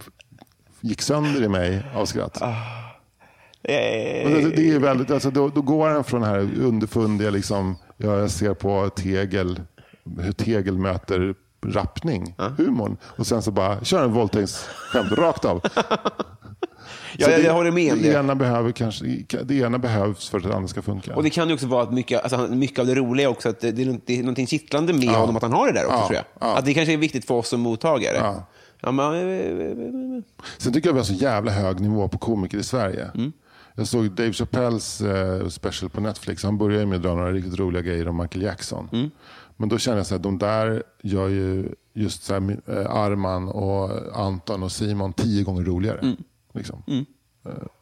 [0.82, 2.42] gick sönder i mig av skratt.
[2.42, 2.91] Ah.
[3.64, 7.76] Eh, det, det är väldigt, alltså då, då går han från det här underfundiga, liksom,
[7.98, 9.62] ja, jag ser på tegel,
[10.20, 11.36] hur tegel möter
[11.66, 12.98] rappning, humorn.
[13.04, 15.62] Och sen så bara kör en våldtäktsskämt rakt av.
[17.18, 18.12] Ja, jag, jag håller med om det.
[18.12, 18.20] det.
[18.20, 19.06] Ena behöver kanske,
[19.44, 21.16] det ena behövs för att det andra ska funka.
[21.16, 23.60] Och det kan ju också vara att mycket, alltså, mycket av det roliga också, att
[23.60, 25.98] det, det är det är någonting kittlande med honom att han har det där också,
[25.98, 26.26] Ja, tror jag.
[26.40, 26.58] ja.
[26.58, 28.18] Att det kanske är viktigt för oss som mottagare.
[28.18, 28.46] Ja.
[28.82, 30.24] Ja, men,
[30.58, 33.12] Sen tycker jag vi har så jävla hög nivå på komiker i Sverige.
[33.16, 33.32] Mm.
[33.82, 36.44] Jag såg Dave Chappelles eh, special på Netflix.
[36.44, 38.90] Han började med att dra några riktigt roliga grejer om Michael Jackson.
[38.92, 39.12] Mm.
[39.58, 43.48] Men då känner jag så här, de där gör ju just så här, eh, Arman
[43.50, 46.00] och Anton och Simon tio gånger roligare.
[46.00, 46.16] Mm.
[46.54, 46.84] Liksom.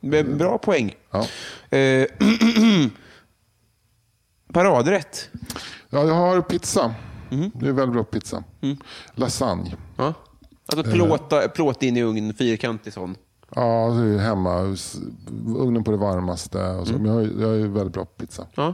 [0.01, 0.95] b- bra poäng.
[1.11, 1.25] Ja.
[1.77, 2.05] Eh,
[4.53, 5.29] paradrätt.
[5.89, 6.95] ja, jag har pizza.
[7.31, 7.51] Mm.
[7.53, 8.43] Det är väldigt bra pizza.
[9.15, 9.75] Lasagne.
[9.97, 10.13] Ja.
[10.65, 13.15] Alltså plåta, plåt in i ugn, fyrkantig sån.
[13.55, 14.75] Ja, det är hemma.
[15.57, 16.69] Ugnen på det varmaste.
[16.69, 16.93] Och så.
[16.93, 18.47] Men jag, jag är väldigt bra på pizza.
[18.55, 18.73] Ja.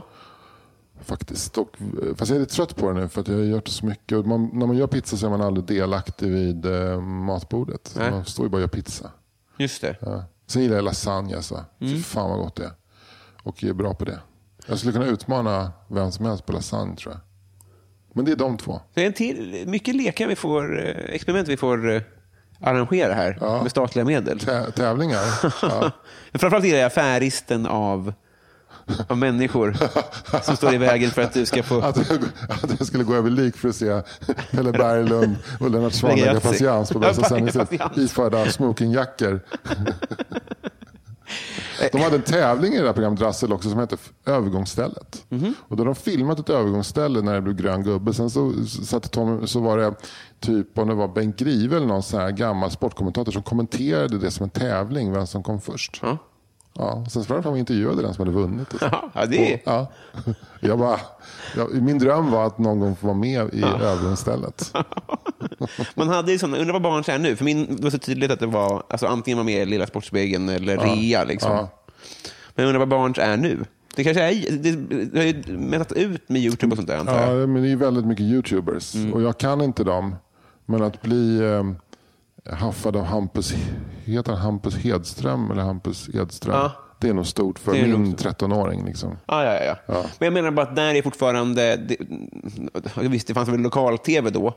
[1.00, 1.58] Faktiskt.
[1.58, 1.76] Och,
[2.16, 4.18] fast jag är lite trött på det nu för att jag har gjort så mycket.
[4.18, 7.94] Och man, när man gör pizza så är man aldrig delaktig vid eh, matbordet.
[7.98, 8.10] Nej.
[8.10, 9.10] Man står ju bara och gör pizza.
[9.56, 9.96] Just det.
[10.00, 10.24] Ja.
[10.46, 11.36] Sen gillar jag lasagne.
[11.36, 11.64] Alltså.
[11.80, 12.72] Fy fan vad gott det är.
[13.42, 14.20] Och jag är bra på det.
[14.66, 17.20] Jag skulle kunna utmana vem som helst på lasagne tror jag.
[18.12, 18.80] Men det är de två.
[18.94, 22.02] Det är en till, mycket lekar vi får, eh, experiment vi får eh,
[22.60, 23.62] arrangera här Ja.
[23.62, 24.38] med statliga medel.
[24.38, 25.22] Tä- tävlingar.
[25.62, 25.90] Ja.
[26.38, 28.12] Framförallt gillar jag affäristen av,
[29.08, 29.76] av människor
[30.42, 31.80] som står i vägen för att du ska få...
[31.82, 34.02] Att, jag, att jag skulle gå över lik för att se
[34.50, 37.78] Pelle Berglund och Lennart Swahn Lägga patiens på bästa sändningstid.
[37.78, 37.98] patiens.
[38.10, 39.40] Iförda smokingjackor.
[41.92, 43.96] De hade en tävling i det här programmet Rassel också som hette
[44.26, 45.24] Övergångsstället.
[45.28, 45.54] Mhm.
[45.60, 48.14] Och då hade de filmat ett övergångsställe när det blev grön gubbe.
[48.14, 49.94] Sen så, satte Tom, så var det
[50.40, 54.30] typ om det var Bengt Grive eller någon sån här gammal sportkommentator som kommenterade det
[54.30, 56.00] som en tävling, vem som kom först.
[56.02, 56.18] Ja.
[56.78, 58.68] Ja, sen sprang fram och intervjuade den som hade vunnit.
[58.78, 58.88] Så.
[59.12, 59.60] Ja, det är...
[59.64, 59.86] Ja.
[60.60, 61.00] Jag bara,
[61.56, 64.72] jag, min dröm var att någon gång få vara med i övergångsstället.
[65.94, 67.36] Man hade ju sådana, undrar vad barn är nu.
[67.36, 69.86] För min det var så tydligt att det var alltså, antingen var med i Lilla
[69.86, 71.24] Sportspegeln eller Rea.
[71.24, 71.50] Liksom.
[71.50, 71.68] Ja.
[72.54, 73.64] Men jag undrar vad barn är nu.
[73.96, 74.70] Det kanske är, det,
[75.04, 77.42] det har ju mätat ut med YouTube och sånt där antar jag.
[77.42, 78.94] Ja, men det är väldigt mycket YouTubers.
[79.12, 80.16] Och jag kan inte dem.
[80.66, 81.62] Men att bli eh,
[82.52, 83.54] haffad av Hampus,
[84.04, 86.54] heter han Hampus Hedström eller Hampus Edström.
[86.54, 86.72] Ja.
[87.00, 88.40] Det är nog stort för nog min stort.
[88.42, 88.84] 13-åring.
[88.84, 89.16] Liksom.
[89.26, 90.04] Ja, ja, ja.
[90.18, 91.76] Men jag menar bara att där är fortfarande...
[91.76, 91.96] Det,
[93.08, 94.54] visst, det fanns väl lokal-tv då,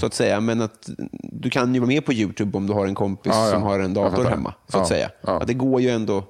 [0.00, 0.40] så att säga.
[0.40, 0.90] Men att
[1.22, 3.50] du kan ju vara med på YouTube om du har en kompis Ja, ja.
[3.52, 4.54] som har en dator hemma.
[4.68, 5.10] Så att Ja, säga.
[5.20, 5.40] ja.
[5.40, 6.24] Att det går ju ändå...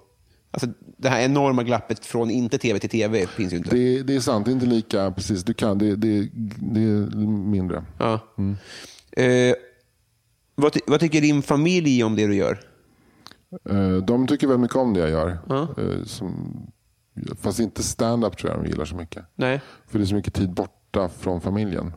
[0.51, 3.71] Alltså, det här enorma glappet från inte tv till tv finns ju inte.
[3.77, 5.45] Det, det är sant, det är inte lika precis.
[5.45, 6.29] Du kan, det, det,
[6.59, 7.85] det är mindre.
[7.99, 8.13] Ja.
[9.13, 9.55] Eh,
[10.61, 12.61] vad, ty- vad tycker din familj om det du gör?
[13.71, 15.39] Eh, De tycker väldigt mycket om det jag gör.
[15.79, 16.57] Eh, Som,
[17.41, 19.25] fast inte stand-up tror jag de gillar så mycket.
[19.35, 19.61] Nej.
[19.87, 21.93] För det är så mycket tid borta från familjen.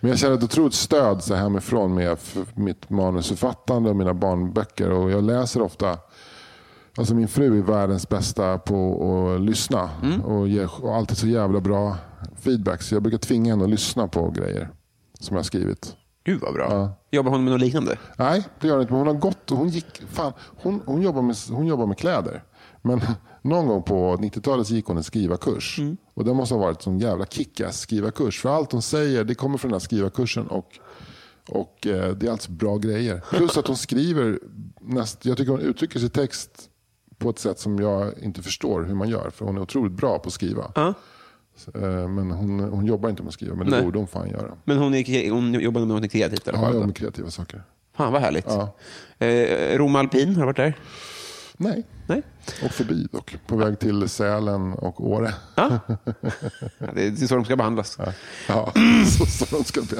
[0.00, 2.18] Men jag känner ett otroligt stöd så hemifrån med
[2.54, 4.90] mitt manusförfattande och mina barnböcker.
[4.90, 5.98] Och jag läser ofta
[6.96, 9.90] Alltså min fru är världens bästa på att lyssna
[10.24, 11.96] och ger och alltid så jävla bra
[12.36, 12.82] feedback.
[12.82, 14.68] Så jag brukar tvinga henne att lyssna på grejer
[15.20, 15.96] som jag har skrivit.
[16.24, 16.68] Gud vad bra.
[16.70, 16.94] Ja.
[17.10, 17.98] Jobbar hon med något liknande?
[18.18, 18.92] Nej, det gör hon inte.
[18.92, 20.02] Men hon har gått och hon gick...
[20.08, 22.44] Fan, hon, hon, jobbar med, hon jobbar med kläder.
[22.82, 23.00] Men
[23.42, 25.80] någon gång på 90-talet så gick hon en skrivarkurs.
[26.14, 28.40] Och det måste ha varit en jävla kickass skrivarkurs.
[28.40, 30.46] För allt hon säger det kommer från den här skrivarkursen.
[30.46, 30.78] Och,
[31.48, 33.22] och eh, det är alltså bra grejer.
[33.30, 34.40] Plus att hon skriver...
[34.80, 36.68] Näst, jag tycker hon uttrycker sig text
[37.18, 39.30] på ett sätt som jag inte förstår hur man gör.
[39.30, 40.72] För hon är otroligt bra på att skriva.
[40.74, 40.94] Ja.
[41.74, 43.54] Eh, Men hon, hon jobbar inte med att skriva.
[43.54, 43.84] Men det Nej.
[43.84, 44.52] borde hon fan göra.
[44.64, 46.86] Men hon, är, hon jobbar med något kreativt alla Ja, jobbar då?
[46.86, 47.62] med kreativa saker.
[47.96, 48.46] Fan vad härligt.
[48.48, 48.76] Ja.
[49.26, 50.74] Eh, Rom Alpin, har du varit där?
[51.56, 52.22] Nej, Nej?
[52.64, 53.36] och förbi dock.
[53.46, 55.34] På väg till Sälen och Åre.
[55.54, 55.78] Ja.
[56.78, 57.98] Ja, det är så de ska behandlas.
[58.48, 58.72] Ja,
[59.18, 59.98] så, så de ska bli.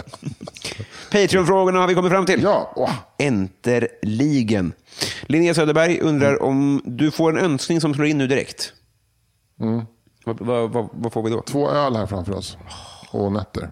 [1.12, 2.42] Patreon-frågorna har vi kommit fram till.
[2.42, 2.90] Ja, åh.
[3.18, 4.72] Enterligen.
[5.22, 8.72] Linnea Söderberg undrar om du får en önskning som slår in nu direkt.
[9.56, 9.86] Vad,
[10.24, 11.42] vad, vad, vad får vi då?
[11.42, 12.56] Två öl här framför oss.
[13.10, 13.70] Och nötter.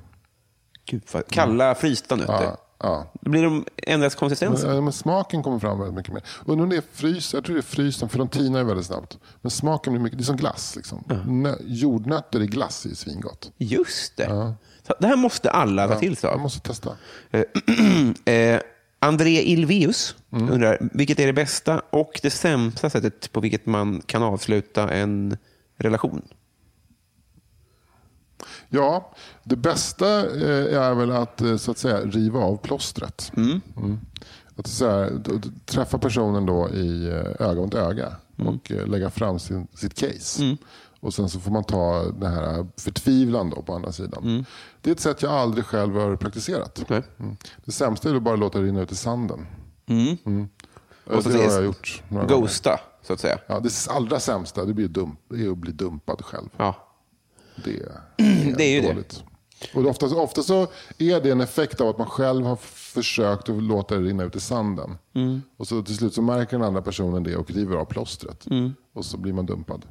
[0.86, 2.32] Gud, vad, kalla frysta nötter.
[2.44, 3.12] Ja, ja.
[3.20, 4.64] Blir de ändras konsistens?
[4.64, 6.22] Men, men smaken kommer fram väldigt mycket mer.
[6.46, 8.86] Undrar om det är frys, jag tror det är frysen, för de tinar ju väldigt
[8.86, 9.18] snabbt.
[9.40, 10.76] Men smaken blir mycket, det är som glass.
[10.76, 11.04] Liksom.
[11.26, 13.52] Nö, jordnötter i glass är svingott.
[13.56, 14.54] Just det.
[14.86, 16.38] Så Det här måste alla ta till sig av.
[16.40, 16.96] måste testa.
[18.24, 18.60] Eh,
[19.02, 20.50] André Ilveus Mm.
[20.50, 25.36] undrar, vilket är det bästa och det sämsta sättet på vilket man kan avsluta en
[25.78, 26.22] relation?
[28.70, 29.12] Ja,
[29.44, 33.32] det bästa eh, är väl att eh, så att säga riva av plåstret.
[33.36, 33.60] Mm.
[34.56, 35.20] Att så här,
[35.66, 40.56] träffa personen då i eh, öga mot öga och eh, lägga fram sin, sitt case.
[41.00, 44.46] Och sen så får man ta den här förtvivlan då på andra sidan.
[44.80, 46.90] Det är ett sätt jag aldrig själv har praktiserat.
[46.90, 47.36] Mm.
[47.64, 49.46] Det sämsta är att bara låta det rinna ut i sanden.
[49.86, 50.48] Mm.
[51.04, 52.40] Och så det har jag gjort några gånger.
[52.40, 53.38] Ghosta, så att säga.
[53.46, 56.48] Ja, det allra sämsta det blir dump, är att bli dumpad själv.
[56.56, 56.89] Ja.
[57.64, 58.00] Det är,
[58.56, 58.88] Det är ju det.
[58.88, 59.22] dåligt.
[59.74, 60.66] Och ofta, ofta så
[60.98, 64.36] är det en effekt av att man själv har försökt att låta det rinna ut
[64.36, 64.98] i sanden.
[65.14, 65.42] Mm.
[65.56, 68.46] Och så till slut så märker den andra personen det och river av plåstret.
[68.46, 68.74] Mm.
[68.92, 69.86] Och så blir man dumpad.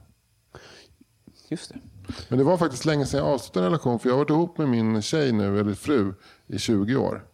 [1.50, 1.80] Just det.
[2.28, 4.00] Men det var faktiskt länge sedan jag avslutade en relation.
[4.00, 6.14] För jag har varit ihop med min tjej nu, eller fru,
[6.48, 7.26] i 20 år.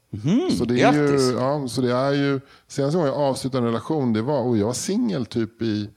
[0.57, 0.93] Så det är.
[0.93, 1.31] Grattis.
[1.31, 4.57] ju, ja, så det är ju, senaste gången jag avslutade en relation, det var, och
[4.57, 5.89] jag var singel typ i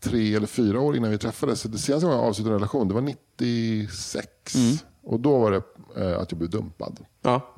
[0.00, 1.60] tre eller fyra år innan vi träffades.
[1.60, 3.00] Så det senaste gången jag avslutade en relation, det var
[3.40, 4.54] 96.
[4.54, 4.76] Mm.
[5.04, 5.62] Och då var det
[6.04, 7.00] eh, att jag blev dumpad.
[7.22, 7.54] Ja.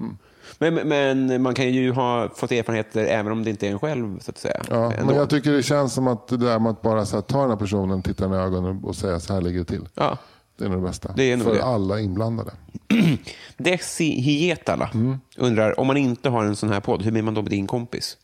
[0.59, 4.19] Men, men man kan ju ha fått erfarenheter även om det inte är en själv,
[4.21, 4.63] så att säga.
[4.71, 5.07] Ja, Ändå.
[5.07, 7.41] men jag tycker det känns som att det där med att bara så här, ta
[7.41, 9.89] den här personen, titta den i ögonen och säga så här ligger det till.
[9.95, 10.19] Ja.
[10.59, 11.13] Det är nog det bästa.
[11.17, 11.65] Det är nog För det.
[11.65, 12.51] alla inblandade.
[13.57, 15.19] Desi Hietala Mm.
[15.37, 17.67] undrar, om man inte har en sån här podd, hur blir man då med din
[17.67, 18.17] kompis?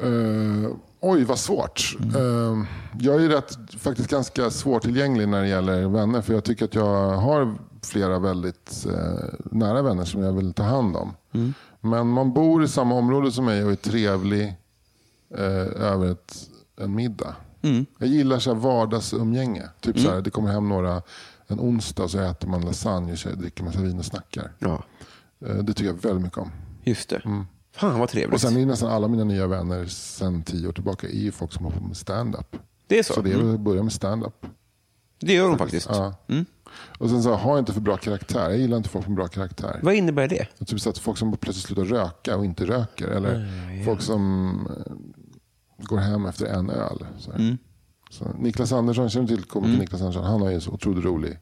[0.00, 0.70] Eh,
[1.00, 1.96] oj, vad svårt.
[2.16, 2.64] Eh,
[3.00, 6.20] jag är rätt, faktiskt ganska svårtillgänglig när det gäller vänner.
[6.22, 10.62] För jag tycker att jag har flera väldigt eh, nära vänner som jag vill ta
[10.62, 11.14] hand om.
[11.80, 14.54] Men man bor i samma område som mig och är trevlig
[15.76, 16.34] över ett,
[16.80, 17.34] en middag.
[17.98, 19.62] Jag gillar så här vardagsumgänge.
[19.80, 21.02] Typ så här, det kommer hem några
[21.46, 24.52] en onsdag så äter man lasagne och dricker massa vin och snackar.
[24.58, 24.84] Ja,
[25.38, 26.50] det tycker jag väldigt mycket om.
[26.84, 27.22] just det.
[27.76, 28.26] Fan vad trevligt.
[28.26, 28.34] Mm.
[28.34, 31.52] Och sen är nästan alla mina nya vänner sen tio år tillbaka är ju folk
[31.52, 32.56] som har på med stand-up.
[32.86, 33.14] det är så.
[33.14, 34.46] Så det är att börja med stand-up.
[35.20, 35.88] Det gör de faktiskt.
[35.90, 36.14] Ja.
[36.98, 38.50] Och sen så ha inte för bra karaktär.
[38.50, 39.80] Jag gillar inte folk med bra karaktär.
[39.82, 40.46] Vad innebär det?
[40.58, 43.08] Och Typ så att folk som plötsligt slutar röka och inte röker.
[43.08, 43.48] Eller
[43.84, 44.92] folk som eh,
[45.84, 47.06] går hem efter en öl.
[47.18, 47.58] Så här.
[48.10, 50.24] Så Niklas Andersson, känner du till komikern Niklas Andersson?
[50.24, 51.38] Han har ju en så otroligt rolig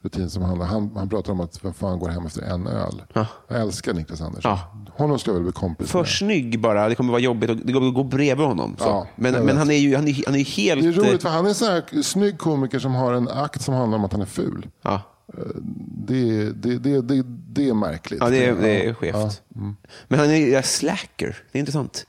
[0.00, 3.02] rutin som handlar, han, han pratar om att vem fan går hem efter en öl.
[3.48, 4.50] Jag älskar Niklas Andersson.
[4.50, 4.87] Ja.
[4.98, 6.08] Honom ska jag väl bli kompis För med.
[6.08, 6.88] snygg bara.
[6.88, 7.50] Det kommer vara jobbigt.
[7.50, 8.76] och Det kommer gå bredvid honom.
[8.78, 8.84] Så.
[8.84, 9.56] Ja, men jag men vet.
[9.58, 10.82] han är ju han är, han är ju helt...
[10.82, 13.62] Det är roligt för han är en sån här snygg komiker som har en akt
[13.62, 14.66] som handlar om att han är ful.
[14.82, 15.02] Ja,
[16.06, 17.22] Det, det, det, det,
[17.52, 18.20] det är märkligt.
[18.22, 19.42] ja det, är, det är skevt.
[19.56, 19.76] Mm.
[20.08, 21.36] Men han är ju slacker.
[21.52, 22.06] Det är intressant.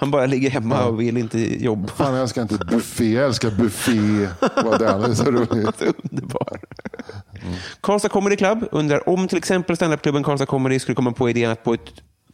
[0.00, 1.88] Han bara ligger hemma och vill inte jobba.
[1.88, 3.12] Fan, jag älskar inte buffé.
[3.12, 4.28] Jag älskar buffé.
[4.64, 5.82] Vad den är så roligt.
[6.10, 6.60] Underbar.
[7.80, 11.64] Karlstad Comedy Club undrar om till exempel standupklubben Karlstad Comedy skulle komma på idén att
[11.64, 11.80] på ett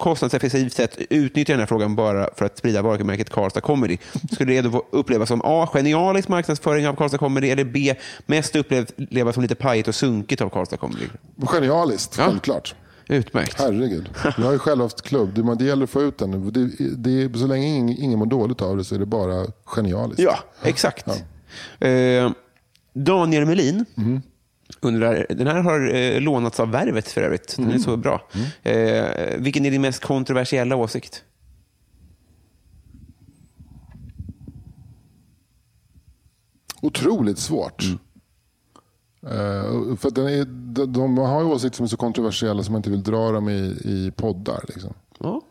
[0.00, 3.98] kostnadseffektivt sätt utnyttja den här frågan bara för att sprida varumärket Karlstad Comedy.
[4.32, 5.68] Skulle det då upplevas som A.
[5.72, 7.94] Genialisk marknadsföring av Karlstad Comedy eller B.
[8.26, 11.04] Mest upplevas som lite pajigt och sunkigt av Karlstad Comedy?
[11.46, 12.24] Genialiskt, Ja.
[12.24, 12.74] självklart.
[13.08, 13.58] Utmärkt.
[13.58, 14.10] Herregud.
[14.24, 15.34] Jag har ju själv haft klubb.
[15.34, 16.52] Det, det gäller att få ut den.
[16.52, 16.70] Det,
[17.28, 20.22] det, så länge ingen, ingen mår dåligt av det så är det bara genialiskt.
[20.22, 21.06] Ja, exakt.
[21.80, 22.30] Eh,
[22.94, 23.84] Daniel Melin
[24.80, 27.56] undrar, den här har eh, lånats av Värvet för övrigt.
[27.56, 28.28] Den är så bra.
[28.62, 31.24] Eh, vilken är din mest kontroversiella åsikt?
[36.82, 37.84] Otroligt svårt.
[39.22, 42.72] Eh, för att den är, de, de har ju åsikter som är så kontroversiella som
[42.72, 44.64] man inte vill dra dem i, i poddar.
[44.68, 44.94] Liksom.
[45.18, 45.42] Ja.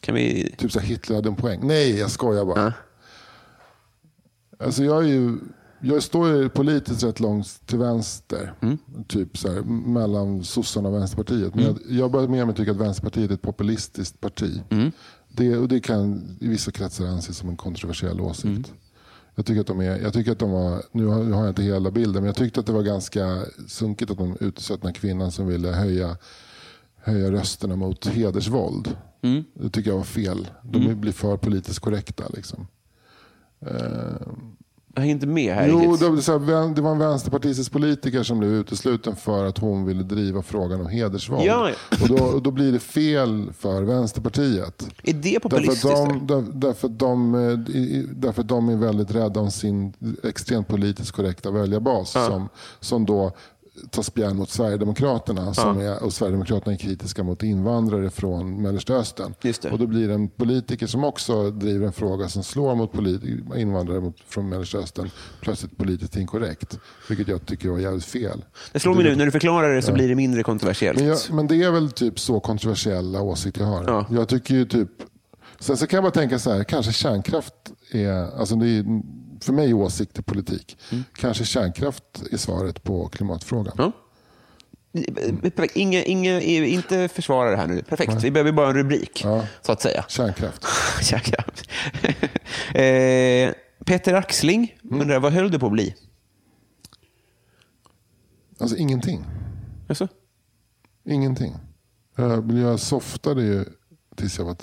[0.00, 0.54] Kan vi...
[0.58, 1.60] Typ så här, Hitler hade en poäng.
[1.62, 2.62] Nej, jag skojar bara.
[2.64, 2.72] Ja.
[4.64, 5.38] Alltså jag, är ju,
[5.80, 8.54] jag står ju politiskt rätt långt till vänster.
[9.08, 11.54] Typ så här, mellan sossarna och Vänsterpartiet.
[11.54, 14.62] Men jag, jag börjar mer och mer tycka att Vänsterpartiet är ett populistiskt parti.
[15.28, 18.72] Det, och det kan i vissa kretsar anses som en kontroversiell åsikt.
[19.34, 21.50] Jag tycker att de är, jag tycker att de var, nu har, nu har jag
[21.50, 24.92] inte hela bilden, men jag tyckte att det var ganska sunkigt att de utsatte den
[24.92, 26.16] kvinnan som ville höja
[27.02, 28.96] höja rösterna mot hedersvåld.
[29.22, 29.44] Mm.
[29.54, 30.48] Det tycker jag var fel.
[30.62, 32.24] De blir för politiskt korrekta.
[32.34, 32.66] Liksom.
[34.94, 36.00] Jag är inte med här Jo, riktigt.
[36.00, 39.84] det, var så här, det var en vänsterpartistisk politiker som blev utesluten för att hon
[39.84, 41.46] ville driva frågan om hedersvåld.
[41.46, 41.70] Ja,
[42.02, 44.86] Och, då, och då blir det fel för Vänsterpartiet.
[45.02, 45.96] Är det Därför att, populistiskt?
[45.96, 47.32] de, där, därför, att de,
[48.16, 52.10] därför att de är väldigt rädda om sin extremt politiskt korrekta väljarbas.
[52.10, 52.48] Som,
[52.80, 53.32] som då
[53.90, 55.54] tar spjärn mot Sverigedemokraterna.
[55.54, 59.34] Som är, och Sverigedemokraterna är kritiska mot invandrare från Mellanöstern.
[59.70, 62.94] Och då blir det en politiker som också driver en fråga som slår mot
[63.56, 65.10] invandrare mot, från Mellanöstern
[65.40, 66.78] plötsligt politiskt inkorrekt.
[67.08, 68.44] Vilket jag tycker var jävligt fel.
[68.72, 70.98] Det slår mig nu, när du förklarar det så blir det mindre kontroversiellt.
[70.98, 73.84] Men, jag, men det är väl typ så kontroversiella åsikter jag har.
[73.86, 74.06] Ja.
[74.10, 74.88] Jag tycker ju typ...
[75.58, 77.54] Sen så kan jag bara tänka så här, kanske kärnkraft
[77.90, 78.38] är...
[78.38, 78.84] Alltså det är
[79.40, 80.78] för mig åsikt är politik.
[80.92, 81.04] Mm.
[81.14, 83.74] Kanske kärnkraft är svaret på klimatfrågan.
[83.78, 83.92] Ja.
[85.42, 85.76] Perfekt.
[85.76, 87.82] Inge, Inge, inte försvara det här nu.
[87.82, 88.24] Perfekt.
[88.24, 89.46] Vi behöver bara en rubrik, Ja.
[89.62, 90.04] så att säga.
[90.08, 90.66] Kärnkraft.
[91.02, 91.68] Kärnkraft.
[92.74, 95.00] eh, Peter Axling Mm.
[95.00, 95.94] undrar, vad höll du på att bli?
[98.58, 99.24] Alltså ingenting.
[99.88, 100.08] Alltså?
[101.04, 101.54] Ingenting.
[102.16, 103.64] Jag, jag softade ju
[104.16, 104.56] tills jag var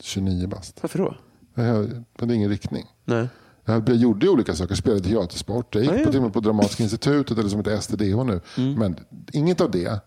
[0.00, 0.78] 29 bast.
[0.82, 1.16] Varför då?
[1.54, 2.86] Jag hade ingen riktning.
[3.04, 3.28] Nej.
[3.64, 4.74] Jag gjorde olika saker.
[4.74, 5.74] Spelade teatersport.
[5.74, 8.40] Jag gick på, till och med på Dramatiska institutet, eller som heter STDH nu.
[8.56, 8.96] Men
[9.32, 10.00] inget av det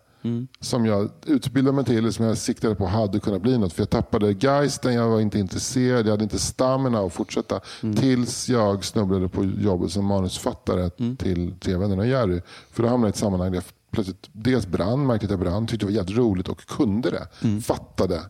[0.60, 3.72] som jag utbildade mig till, eller som jag siktade på, hade kunnat bli något.
[3.72, 7.60] För jag tappade geisten, jag var inte intresserad, jag hade inte stamina att fortsätta.
[7.96, 12.40] Tills jag snubblade på jobbet som manusförfattare till Tre vännerna och Jerry.
[12.70, 15.40] För då hamnade jag i ett sammanhang där jag plötsligt dels brann, märkte att jag
[15.40, 17.28] brann, tyckte det var jävligt roligt och kunde det.
[17.60, 18.20] Fattade.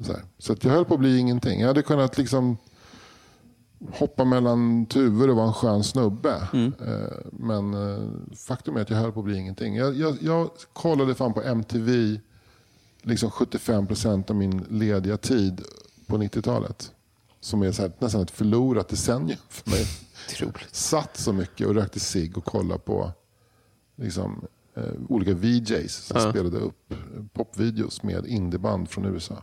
[0.00, 1.60] Så, så att jag höll på att bli ingenting.
[1.60, 2.56] Jag hade kunnat liksom
[3.92, 6.48] hoppa mellan tuvor och vara en skön snubbe.
[6.86, 9.76] Eh, Men eh, faktum är att jag höll på att bli ingenting.
[9.76, 12.20] Jag, jag, jag kollade fan på MTV
[13.02, 15.62] liksom 75% av min lediga tid
[16.06, 16.92] på 90-talet.
[17.40, 19.86] Som är här, nästan ett förlorat decennium för mig.
[20.72, 23.12] Satt så mycket och rökte cigg och kollade på
[23.96, 26.94] liksom, eh, olika VJs som spelade upp
[27.32, 29.42] popvideos med indieband från USA.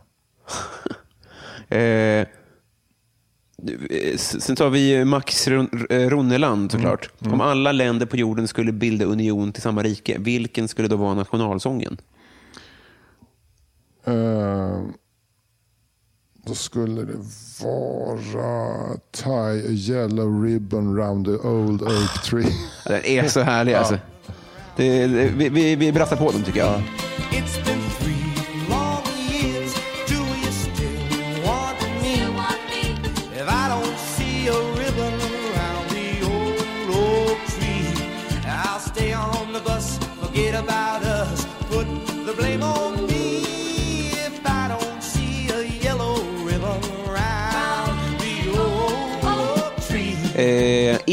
[1.68, 2.26] Eh,
[4.16, 7.10] sen tar vi Max Ron- eh, Ronneland såklart.
[7.20, 7.32] Mm.
[7.34, 11.14] Om alla länder på jorden skulle bilda union till samma rike, vilken skulle då vara
[11.14, 11.96] nationalsången?
[14.04, 14.80] Eh,
[16.46, 17.18] då skulle det
[17.62, 22.52] vara Tie a yellow ribbon round the old oak tree.
[22.86, 23.98] Den är så härlig alltså.
[24.76, 26.82] Det, det, vi, vi, vi brattar på dem tycker jag.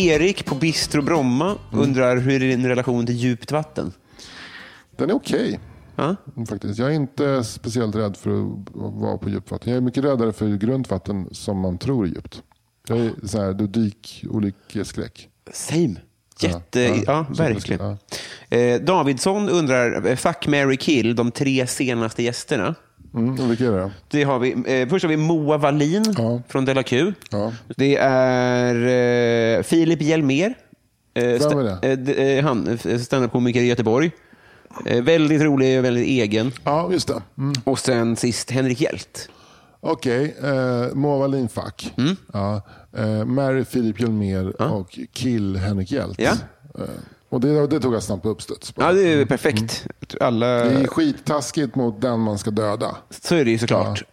[0.08, 1.84] Erik på Bistro Bromma Mm.
[1.84, 3.92] undrar hur är din relation till djupt vatten?
[4.98, 5.60] Den är okej.
[5.96, 6.16] Ja?
[6.50, 6.80] Faktiskt.
[6.80, 9.70] Jag är inte speciellt rädd för att vara på djupt vatten.
[9.74, 12.42] Jag är mycket räddare för grunt vatten som man tror är djupt.
[12.88, 15.30] Jag är så här, du dykolyckeskräck.
[15.54, 15.96] Same.
[16.40, 17.98] Jätte, ja, ja, verkligen.
[18.50, 18.58] ja.
[18.58, 22.76] Eh, Davidsson undrar, eh, fuck, Mary kill, de tre senaste gästerna.
[23.16, 23.92] Mm, vilka är det?
[24.08, 24.52] Det har vi,
[24.82, 26.42] eh, först har vi Moa Wallin Ja.
[26.48, 27.14] från Della Q.
[27.32, 27.54] Ja.
[27.78, 28.76] Det är
[29.58, 30.54] eh, Filip Hjelmér.
[31.14, 31.88] Eh, sta- är det?
[31.92, 34.12] eh, d- eh, han, eh, standup-komiker i Göteborg.
[34.86, 36.52] Eh, väldigt rolig och väldigt egen.
[36.64, 37.22] Ja, just det.
[37.38, 37.54] Mm.
[37.64, 39.30] Och sen sist Henrik Hjält.
[39.80, 41.94] Okej, eh, Moa Wallin fuck.
[41.98, 42.16] Mm.
[42.34, 42.62] Ja,
[43.26, 46.20] Mary Filip Hjelmér och Kill Henrik Hjält.
[46.20, 46.32] Ja.
[47.34, 48.74] Och det, det tog jag snabbt på uppstuds.
[48.76, 49.88] Ja, det är perfekt.
[50.20, 52.98] Alla, Det är skittaskigt mot den man ska döda.
[53.10, 54.04] Så är det ju såklart.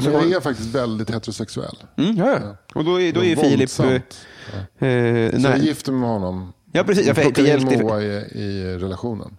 [0.00, 1.76] Så Men jag är faktiskt väldigt heterosexuell.
[1.96, 2.56] Mm, ja, ja.
[2.74, 3.42] Och då är, då är Filip...
[3.80, 4.26] Eh, Våldsamt.
[4.54, 5.66] eh, Så jag nej.
[5.66, 6.52] gifter mig med honom.
[6.72, 7.06] Ja, precis.
[7.06, 9.36] Ja, för- Plockar för in Moa i, i relationen.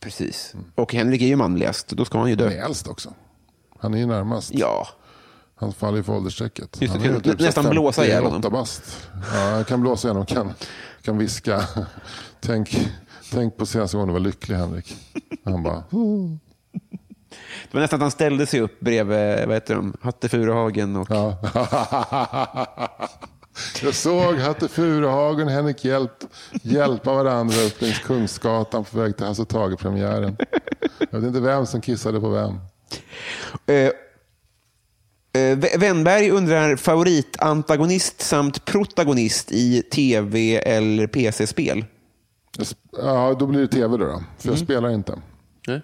[0.00, 0.54] Precis.
[0.74, 1.88] Och Henrik är ju manligast.
[1.88, 2.54] Då ska han ju Han dö.
[2.56, 3.14] är äldst också.
[3.78, 4.50] Han är ju närmast.
[4.54, 4.86] Ja.
[5.58, 6.76] Han faller ju för åldersstrecket.
[6.82, 8.42] Just det, Han är ju nästan blåsa ihjäl honom.
[8.42, 9.08] 58 bast.
[9.34, 10.26] Ja, jag kan blåsa igenom.
[10.26, 10.52] Kan,
[11.06, 11.64] kan viska.
[12.40, 12.88] Tänk,
[13.32, 14.96] tänk på senaste gången du var lycklig Henrik.
[15.44, 15.84] Han bara...
[17.62, 19.96] Det var nästan att han ställde sig upp bredvid vad heter de?
[20.00, 21.06] Hatte Furuhagen och...
[21.10, 21.38] Ja.
[23.82, 26.24] Jag såg Hatte Furuhagen och Henrik Hjälp
[26.62, 30.36] hjälpa varandra upp längs Kungsgatan på väg till Hasse Tage-premiären.
[31.10, 32.60] Jag vet inte vem som kissade på vem.
[35.36, 41.84] Eh, Wennberg undrar favoritantagonist samt protagonist i tv eller PC-spel.
[43.02, 44.04] Ja, då blir det tv då.
[44.04, 44.24] då för Mm.
[44.44, 45.18] jag spelar inte.
[45.68, 45.80] Nej.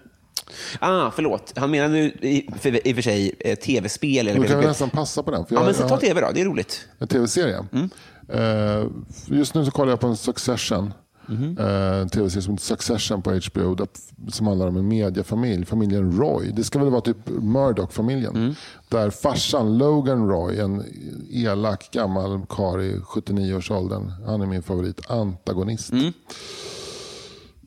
[0.79, 1.53] Ah, förlåt.
[1.55, 4.27] Han menar nu i, för, i och för sig eh, tv-spel.
[4.27, 5.45] Eller Då kan vi nästan passa på den.
[5.49, 6.31] Ja, jag, men så ta tv då.
[6.33, 6.87] Det är roligt.
[6.99, 7.65] en tv-serie.
[7.73, 7.89] Mm.
[8.29, 8.87] Eh,
[9.25, 10.93] just nu så kollar jag på en Succession.
[11.27, 11.57] Mhm.
[11.59, 13.75] Eh, En tv-serie som heter Succession på HBO.
[13.75, 13.87] Där,
[14.31, 15.65] som handlar om en mediefamilj.
[15.65, 16.51] Familjen Roy.
[16.51, 18.35] Det ska väl vara typ Murdoch-familjen.
[18.35, 18.55] Mm.
[18.89, 20.83] Där farsan Logan Roy, en
[21.29, 24.09] elak gammal karl i 79-årsåldern.
[24.25, 25.91] Han är min favorit antagonist.
[25.91, 26.13] Mm.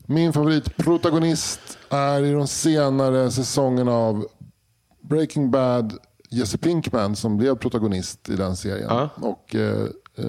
[0.06, 4.26] Min favoritprotagonist är i de senare säsongerna av
[5.02, 5.98] Breaking Bad
[6.30, 8.86] Jesse Pinkman som blev protagonist i den serien.
[8.88, 9.08] Ja.
[9.16, 9.86] Och, eh, eh,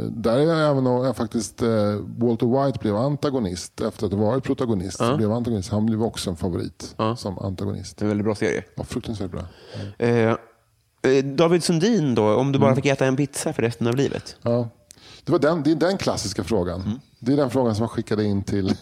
[0.09, 1.69] där är även eh, faktiskt eh,
[2.17, 4.97] Walter White blev antagonist efter att ha varit protagonist.
[4.97, 5.69] Så blev antagonist.
[5.69, 7.97] Han blev också en favorit som antagonist.
[7.97, 8.63] Det är en väldigt bra serie.
[8.75, 9.41] Ja, fruktansvärt bra.
[9.97, 10.09] Eh,
[11.01, 14.35] eh, David Sundin då, om du bara fick äta en pizza för resten av livet?
[14.41, 14.69] Ja.
[15.23, 16.99] Det, var den, det är den klassiska frågan.
[17.19, 18.75] Det är den frågan som man skickade in till,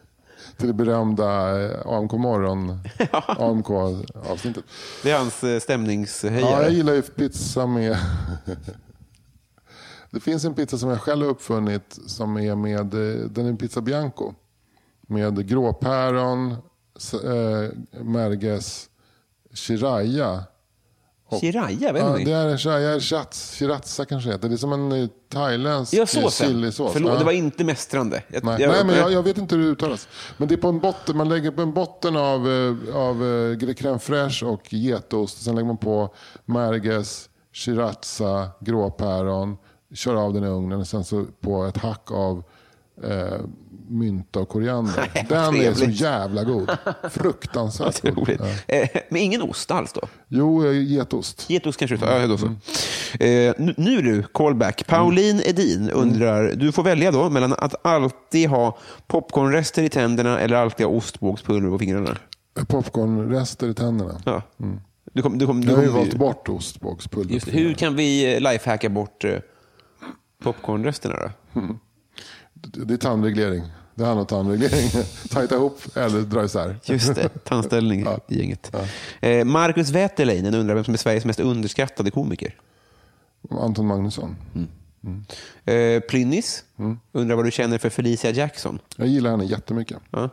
[0.56, 2.80] till det berömda eh, AMK morgon
[3.26, 4.64] AMK-avsnittet.
[5.02, 6.40] Det är hans eh, stämningshöjare.
[6.40, 7.96] Ja, jag gillar ju pizza med...
[10.10, 13.50] Det finns en pizza som jag själv har uppfunnit som är med, eh, den är
[13.50, 14.34] en pizza bianco.
[15.06, 16.56] Med gråpäron,
[16.96, 17.70] s- eh,
[18.04, 18.88] merges,
[19.54, 20.44] shiraya.
[21.40, 24.48] Shiraya, vet Ja, det är shiraya, shirats, shiratsa kanske heter.
[24.48, 26.92] Det är som en eh, thailändsk Ja, chilisås.
[26.92, 27.18] Förlåt, Ja.
[27.18, 28.22] det var inte mästrande.
[28.28, 30.08] Jag, Nej, jag- nej men jag, jag vet inte hur det uttalas.
[30.36, 32.40] Men det är på en botten, man lägger på en botten av,
[32.94, 33.16] av
[33.56, 35.42] crème fraîche och getost.
[35.44, 39.56] Sen lägger man på merges, shiratsa, gråpäron.
[39.94, 42.42] Kör av den i ugnen och sen så på ett hack av
[43.04, 43.40] eh,
[43.88, 45.10] mynta och koriander.
[45.14, 46.70] Nej, den är så jävla god.
[47.10, 48.18] Fruktansvärt god.
[48.18, 48.40] roligt.
[48.66, 48.74] Ja.
[48.74, 50.00] Eh, men ingen ost alls då?
[50.28, 51.50] Jo, eh, getost.
[51.50, 52.20] Getost kanske du tar?
[52.20, 52.46] Ja, då så.
[53.24, 54.86] Eh, nu, nu du, callback.
[54.86, 60.56] Pauline Edin undrar, du får välja då mellan att alltid ha popcornrester i tänderna eller
[60.56, 62.16] alltid ha ostbågspulver på fingrarna.
[62.68, 64.20] Popcornrester i tänderna.
[64.24, 64.42] Ja.
[65.12, 67.34] Du kom, du kom, du Jag har ju valt bort ostbågspulver.
[67.34, 69.24] just, hur kan vi eh, lifehacka bort
[70.40, 71.14] popcornresterna
[71.54, 71.60] då?
[72.84, 73.62] Det är tandreglering.
[73.94, 74.90] Det handlar om tandreglering.
[75.30, 76.76] Tajta ihop eller dra isär.
[76.84, 78.18] Just det, tandställning Ja.
[78.28, 78.74] i gänget.
[79.20, 82.54] Eh, Marcus Wäterleinen undrar vem som är Sveriges mest underskattade komiker.
[83.50, 84.36] Anton Magnusson.
[85.64, 86.98] Eh, Plynnis Mm.
[87.12, 88.78] undrar vad du känner för Felicia Jackson.
[88.96, 89.98] Jag gillar henne jättemycket.
[90.10, 90.28] Ja.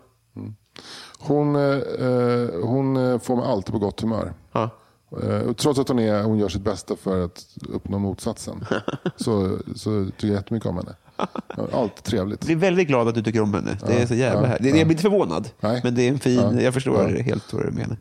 [1.19, 4.33] Hon, eh, eh, hon får mig alltid på gott humör.
[4.51, 4.69] Ja.
[5.11, 8.65] Eh, trots att hon, är, hon gör sitt bästa för att uppnå motsatsen.
[9.15, 10.95] så, så tycker jag jättemycket om henne.
[11.73, 12.39] Allt trevligt.
[12.41, 13.77] Jag blir väldigt glad att du tycker om henne.
[13.87, 14.59] Det är så jävla ja, här.
[14.61, 15.81] Jag blir inte förvånad, Nej.
[15.83, 16.35] men det är en fin...
[16.35, 17.23] Ja, Jag förstår ja.
[17.23, 17.97] helt vad du menar.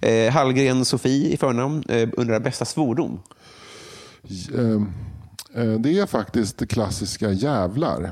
[0.00, 3.20] Eh, Hallgren Sofie i förnamn eh, undrar bästa svordom.
[4.54, 8.10] Eh, eh, det är faktiskt det klassiska jävlar.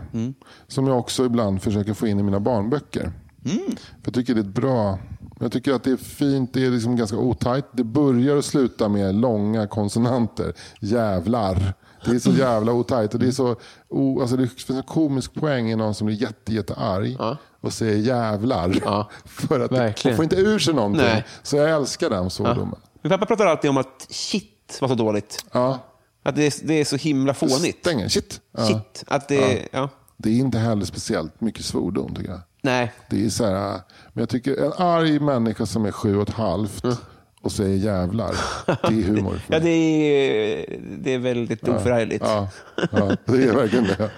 [0.68, 3.12] Som jag också ibland försöker få in i mina barnböcker.
[3.42, 4.98] För jag tycker det är ett bra...
[5.40, 7.64] Jag tycker att det är fint, det är liksom ganska otajt.
[7.72, 10.54] Det börjar och slutar med långa konsonanter.
[10.80, 11.74] Jävlar.
[12.04, 13.14] Det är så jävla otajt.
[13.14, 13.56] Och det, är så,
[13.88, 17.16] o, alltså det finns en komisk poäng i någon som blir jätte, jätte arg
[17.60, 18.78] och säger jävlar.
[18.84, 19.10] Ja.
[19.24, 20.12] För att Verkligen.
[20.12, 21.02] man får inte ur sig någonting.
[21.04, 21.24] Nej.
[21.42, 22.80] Så jag älskar den svordomen.
[23.02, 25.44] Min pappa pratar alltid om att shit var så dåligt.
[25.52, 25.78] Ja.
[26.22, 27.78] Att det är, det är så himla fånigt.
[27.80, 28.08] Stänger.
[28.08, 28.40] Shit.
[28.56, 28.66] Ja.
[28.66, 29.04] Shit.
[29.06, 29.88] Att det, ja.
[30.16, 32.40] Det är inte heller speciellt mycket svordom tycker jag.
[32.62, 32.92] Nej.
[33.10, 33.70] Det är så här,
[34.12, 36.84] men jag tycker en arg människa som är sju och ett halvt
[37.42, 38.34] och säger jävlar,
[38.66, 39.40] det är humor.
[39.48, 42.24] Ja, det är, det är väldigt oförargligt.
[42.26, 42.48] ja,
[42.92, 44.10] ja, det är verkligen det.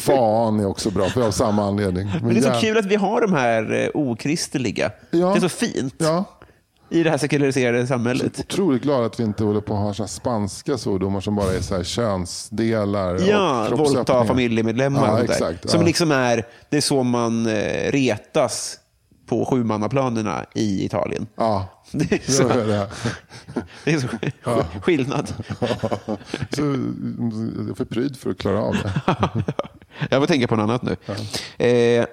[0.00, 2.10] Fan är också bra, för av samma anledning.
[2.22, 4.90] Men det är så jä- kul att vi har de här eh, okristliga.
[5.10, 5.30] Ja.
[5.30, 6.24] Det är så fint Ja,
[6.90, 8.38] i det här sekulariserade samhället.
[8.40, 11.60] otroligt glad att vi inte håller på att ha såna spanska svordomar som bara är
[11.60, 13.14] så här könsdelar.
[13.14, 13.94] och Ja, kroppsöppningar.
[13.96, 15.70] våldta familjemedlemmar Ja, och exakt.
[15.70, 15.86] Som ja.
[15.86, 18.78] liksom är, det är så man eh, retas
[19.26, 21.26] på sjumannaplanerna i Italien.
[21.36, 22.88] Ja, Det är det så, är det.
[23.84, 24.08] det är så
[24.82, 25.28] skillnad.
[26.50, 28.92] Så, jag är för pryd för att klara av det.
[30.10, 30.96] Jag får tänka på något annat nu.
[31.66, 32.06] Eh,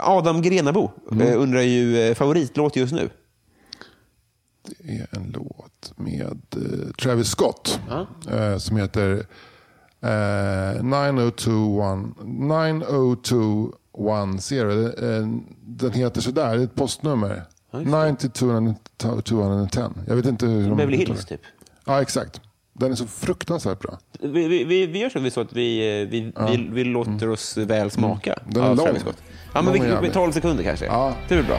[0.00, 1.28] Adam Grenabo Mm.
[1.28, 3.10] eh, undrar ju eh, favoritlåt just nu.
[4.84, 7.80] Är en låt med eh, Travis Scott
[8.30, 9.26] eh, som heter
[10.02, 15.04] eh, 9021 90210.
[15.04, 15.26] Eh,
[15.60, 17.42] Den heter sådär, det är ett postnummer.
[17.72, 19.90] 90210.
[20.06, 21.40] Jag vet inte hur de Beverly Hills typ.
[21.84, 22.40] Ja, exakt.
[22.72, 23.98] Den är så fruktansvärt bra.
[24.20, 25.78] Vi, vi, vi, vi gör så, att vi,
[26.10, 28.32] vi, vi, vi låter oss väl smaka.
[28.32, 28.54] Mm.
[28.54, 28.88] Den är lång.
[29.54, 30.12] Ja, men vi, vi, jävlig.
[30.12, 30.86] 12 sekunder kanske.
[30.86, 31.14] Ja.
[31.28, 31.58] Det är väl bra.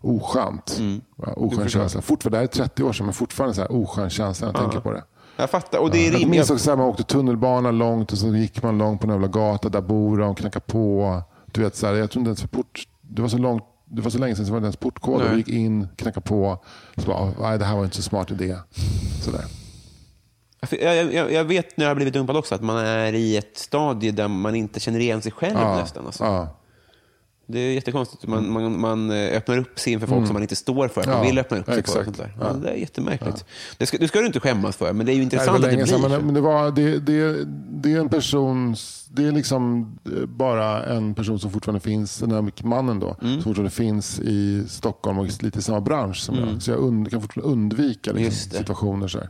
[0.00, 0.80] oskönt.
[1.16, 2.00] Ja, oskön känsla.
[2.00, 4.62] Fortfarande, det här är 30 år sedan, men fortfarande så här oskön känsla när jag
[4.62, 5.04] tänker på det.
[5.38, 5.78] Jag fattar.
[5.78, 6.50] Och det är Jag minns rimligt.
[6.50, 9.68] också att man åkte tunnelbana långt och så gick man långt på en jävla gata.
[9.68, 11.22] Där bor de och knackade på.
[11.52, 14.02] Du vet, så här, jag tror inte ens för port, det var så långt det
[14.02, 15.22] var så länge sedan så var det ens portkod.
[15.30, 16.64] Vi gick in, knackade på.
[16.96, 18.56] Så bara, nej det här var inte så smart idé.
[19.22, 19.44] Sådär.
[20.80, 23.58] Jag, jag, jag vet när jag har blivit dumpad också att man är i ett
[23.58, 26.06] stadie där man inte känner igen sig själv nästan.
[26.06, 26.24] Alltså.
[26.24, 26.48] Ja.
[27.50, 28.26] Det är jättekonstigt.
[28.26, 31.00] Man, man, man eh, öppnar upp sig inför folk som man inte står för.
[31.00, 31.24] Man Mm.
[31.24, 31.80] Ja, vill öppna upp sig för.
[31.80, 32.08] exakt.
[32.08, 32.28] Och sånt.
[32.40, 32.46] Ja.
[32.46, 33.44] Ja, det är jättemärkligt.
[33.78, 35.52] Det, ska, det ska du inte skämmas för, men det är ju Nej, intressant det
[35.52, 38.76] var att det blir sedan, men, det, var, det, det, det är en person,
[39.10, 43.34] det är liksom eh, bara en person som fortfarande finns, den här mannen då, Mm.
[43.34, 46.62] som fortfarande finns i Stockholm och lite i samma bransch som jag.
[46.62, 48.22] Så jag und, kan fortfarande undvika Mm.
[48.22, 48.56] Liksom, det.
[48.58, 49.08] situationer.
[49.08, 49.28] Så här.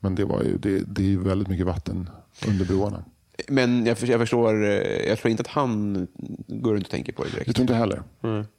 [0.00, 2.10] Men det, var ju, det, det är väldigt mycket vatten
[2.48, 3.04] under broarna.
[3.48, 4.70] Men jag, jag förstår, eh,
[5.08, 6.06] jag tror inte att han
[6.48, 7.56] går runt och tänker på det Jag direkt.
[7.56, 8.02] tror inte heller.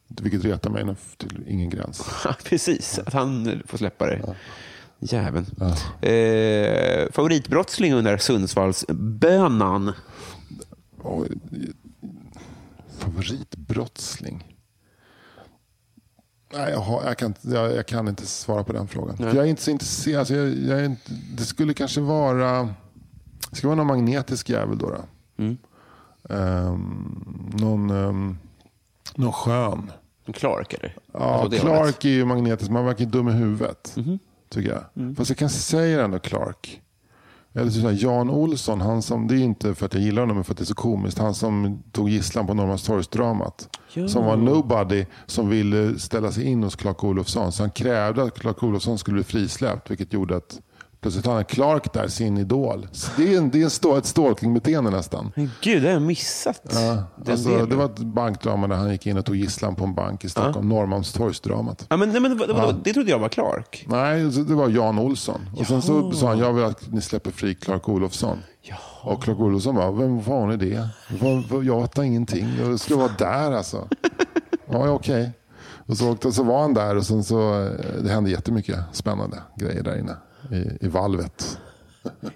[0.08, 2.10] Vilket retar mig till ingen gräns.
[2.44, 4.36] Precis, att han får släppa det.
[5.00, 5.46] Jäveln.
[6.02, 9.92] Eh, favoritbrottsling under Sundsvallsbönan?
[11.02, 11.28] Och,
[13.00, 14.58] favoritbrottsling?
[16.54, 19.16] Nej, jag, har, jag, kan, jag, jag kan inte svara på den frågan.
[19.20, 20.20] Jag är inte så intresserad.
[20.20, 22.74] Alltså jag, jag inte, det skulle kanske vara...
[23.54, 24.90] Det ska vara någon magnetisk jävel då.
[24.90, 25.44] då.
[26.30, 28.38] Ehm, någon, um,
[29.16, 29.92] någon skön.
[30.34, 30.96] Clark, eller?
[31.14, 31.60] Ja, Alltså.
[31.62, 32.72] Clark är ju magnetisk.
[32.72, 33.96] Man verkar dum i huvudet.
[34.50, 35.16] Tycker jag.
[35.18, 36.82] Fast jag kan säga ändå Clark.
[37.56, 40.44] Eller så Jan Olsson, han som, det är inte för att jag gillar honom, men
[40.44, 41.18] för att det är så komiskt.
[41.18, 43.78] Han som tog gisslan på Norrmalmstorgsdramat.
[44.08, 47.52] Som var nobody som ville ställa sig in hos Clark Olofsson.
[47.52, 49.92] Så han krävde att Clark Olofsson skulle bli frisläppt.
[49.92, 50.62] Vilket gjorde att
[51.04, 52.88] plötsligt hade Clark där, sin idol.
[52.92, 55.32] Så det är, en, det är en stå, ett stalkingbeteende nästan.
[55.36, 56.62] Men gud, det har jag missat.
[56.74, 59.94] Ja, alltså, det var ett bankdrama där han gick in och tog gisslan på en
[59.94, 60.70] bank i Stockholm.
[60.70, 61.86] Norrmalmstorgsdramat.
[61.90, 63.86] Ja, men, nej, men, det, var- det trodde jag var Clark.
[63.90, 65.42] Nej, det var Jan Olsson.
[65.58, 68.38] Och sen så sa han, jag vill att ni släpper fri Clark Olofsson.
[69.02, 70.90] Och Clark Olofsson bara, vem fan är det?
[71.66, 72.48] Jag fattar ingenting.
[72.62, 73.88] Jag ska vara där alltså.
[74.72, 75.32] Ja, ja, okej.
[75.88, 77.72] Och så, åkte, så var han där och sen så, eh,
[78.04, 80.16] det hände jättemycket spännande grejer där inne.
[80.54, 81.58] I, i valvet.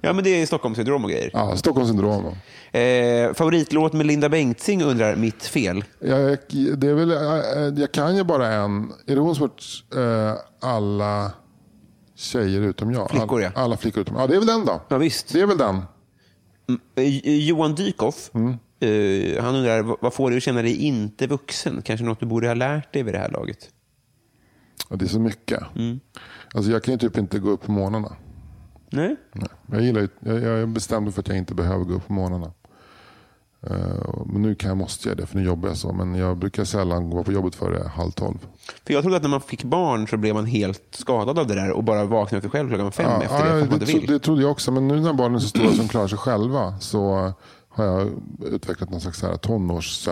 [0.01, 1.30] Ja, men det är Stockholmssyndrom och grejer.
[1.34, 2.26] Ja, Stockholmssyndrom.
[2.72, 5.84] Eh, favoritlåt med Linda Bengtzing undrar mitt fel.
[5.99, 6.38] Jag,
[6.78, 8.91] det är väl, jag, jag kan ju bara en.
[9.07, 9.49] Är det hon som
[9.95, 11.32] eh, alla
[12.15, 13.09] tjejer utom jag?
[13.11, 13.47] Flickor, ja.
[13.55, 14.82] All, Alla flickor utom Ja, det är väl den då.
[14.88, 15.34] Ja, visst.
[15.34, 15.82] Det är väl den.
[16.95, 18.49] Eh, Johan Dykhoff, Mm.
[18.80, 21.82] eh, han undrar vad- får dig att känna dig inte vuxen?
[21.86, 23.70] Kanske något du borde ha lärt dig vid det här laget?
[24.89, 25.63] Ja, det är så mycket.
[26.54, 28.16] Alltså jag kan ju typ inte gå upp på morgnarna.
[28.89, 29.16] Nej?
[29.34, 29.50] Nej.
[29.72, 32.14] Jag, gillar, ju- jag, jag är bestämd för att jag inte behöver gå upp på
[32.14, 32.52] morgnarna.
[33.62, 35.93] Eh, men nu kan jag, måste jag det, för nu jobbar jag så.
[35.93, 38.38] Men jag brukar sällan gå på jobbet före halv tolv.
[38.86, 41.56] För jag trodde att när man fick barn så blev man helt skadad av det
[41.56, 43.86] där och bara vaknade efter själv klockan fem efter det, för att man det, inte
[43.86, 44.10] tro, vill.
[44.12, 44.72] det trodde jag också.
[44.72, 47.34] Men nu när barnen är så stora som klarar sig själva så
[47.70, 48.10] har jag
[48.45, 50.12] utvecklat någon slags så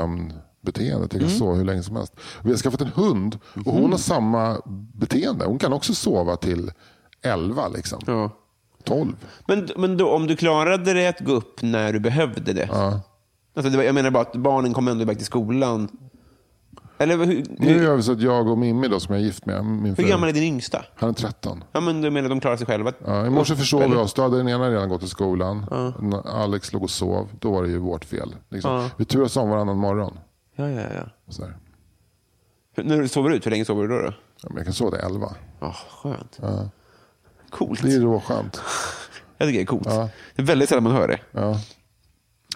[0.71, 1.03] tonårssömnbeteende.
[1.03, 1.31] Jag kan Mm.
[1.39, 2.13] sova hur länge som helst.
[2.43, 4.61] Vi har skaffat en hund och hon har samma
[4.93, 5.45] beteende.
[5.45, 6.71] Hon kan också sova till
[7.21, 7.99] elva, liksom.
[8.07, 8.29] Ja.
[8.83, 9.15] 12.
[9.47, 12.69] Men, men då, om du klarade det att gå upp när du behövde det?
[12.71, 13.01] Ja.
[13.55, 15.87] Alltså, det var, jag menar bara att barnen kom ändå iväg till skolan.
[16.97, 19.25] Eller hur, Nu hur, gör vi så att jag och Mimmi då, som jag är
[19.25, 20.85] gift med, min hur gammal är din yngsta?
[20.95, 21.63] han är 13.
[21.71, 22.93] Ja, men du menar de klarar sig själva?
[23.05, 24.13] Ja, I morse försov vi oss.
[24.13, 25.65] Då hade den ena redan gått till skolan.
[25.99, 27.29] När Alex låg och sov.
[27.39, 28.35] Då var det ju vårt fel.
[28.49, 28.71] Liksom.
[28.71, 28.89] Ja.
[28.97, 30.17] Vi turas om varannan morgon.
[30.55, 31.09] Ja, ja, ja.
[31.31, 31.57] Så här.
[32.75, 34.01] Hur- När du sover ut, hur länge sover du då?
[34.01, 34.13] då?
[34.41, 35.35] Ja, men jag kan sova till 11.
[35.61, 36.39] Oh, skönt.
[37.49, 37.81] Coolt.
[37.81, 38.61] Det är råskönt.
[39.37, 39.87] Jag tycker det är coolt.
[39.89, 40.09] Ja.
[40.35, 41.19] Det är väldigt sällan man hör det.
[41.31, 41.59] Ja.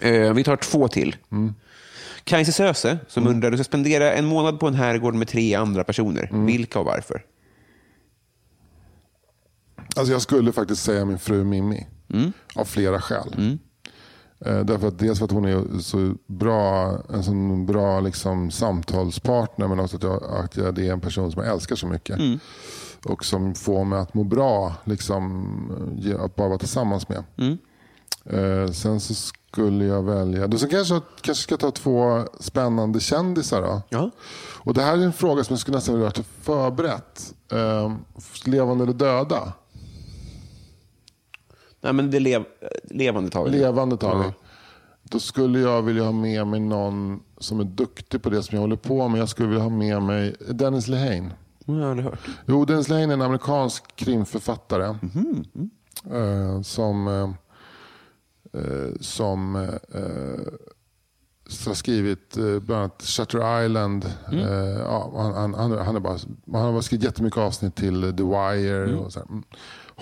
[0.08, 1.16] Eh, vi tar två till.
[2.24, 5.84] Kajse Söse som undrar, du ska spendera en månad på en herrgård med tre andra
[5.84, 6.28] personer.
[6.46, 7.24] Vilka och varför?
[9.96, 11.86] Alltså jag skulle faktiskt säga min fru Mimmi.
[12.54, 13.58] Av flera skäl.
[14.46, 19.68] Eh, därför att dels för att hon är så bra, en sån bra liksom, samtalspartner
[19.68, 22.18] men också att, jag, att jag, det är en person som jag älskar så mycket.
[23.04, 27.24] Och som får mig att må bra, liksom, att bara vara tillsammans med.
[28.24, 33.62] Eh, sen så skulle jag välja, då så kanske kanske ska ta två spännande kändisar
[33.62, 33.82] då.
[33.88, 34.10] Ja.
[34.58, 37.34] Och det här är en fråga som jag skulle nästan vilja ha förberett.
[37.52, 37.92] Eh,
[38.44, 39.52] levande eller döda?
[41.80, 42.44] Nej, men det lev,
[42.84, 43.50] levande tar vi.
[43.50, 44.24] Levande tar vi.
[44.24, 44.32] Ja.
[45.02, 48.60] Då skulle jag vilja ha med mig någon som är duktig på det som jag
[48.60, 49.20] håller på med.
[49.20, 51.30] Jag skulle vilja ha med mig Dennis Lehane.
[51.64, 52.20] Jag har hört.
[52.46, 54.96] Jo, Dennis Lehane är en amerikansk krimförfattare.
[55.02, 55.70] Mhm.
[56.10, 57.30] Eh, som eh,
[58.62, 59.54] eh, som
[61.66, 64.12] har skrivit bland annat Shutter Island.
[64.32, 64.38] Mm.
[64.38, 66.18] Eh, ja, han, han, han, han, är bara,
[66.52, 68.84] han har bara skrivit jättemycket avsnitt till The Wire.
[68.84, 68.98] Mm.
[68.98, 69.28] Och så här.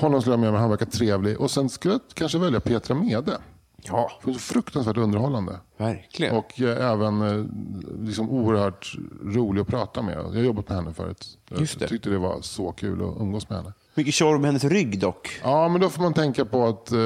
[0.00, 1.40] Honom skulle jag med mig, han verkar trevlig.
[1.40, 3.38] Och sen skulle jag kanske välja Petra Mede.
[3.82, 5.60] Ja, För så fruktansvärt underhållande.
[5.76, 6.36] verkligen.
[6.36, 7.44] Och eh, även eh,
[8.06, 10.18] liksom oerhört rolig att prata med.
[10.18, 11.26] Jag har jobbat med henne förut.
[11.58, 11.82] Just det.
[11.82, 13.72] Jag tyckte det var så kul att umgås med henne.
[13.94, 15.40] Mycket tjorv med hennes rygg dock.
[15.42, 16.98] Ja, men då får man tänka på att eh,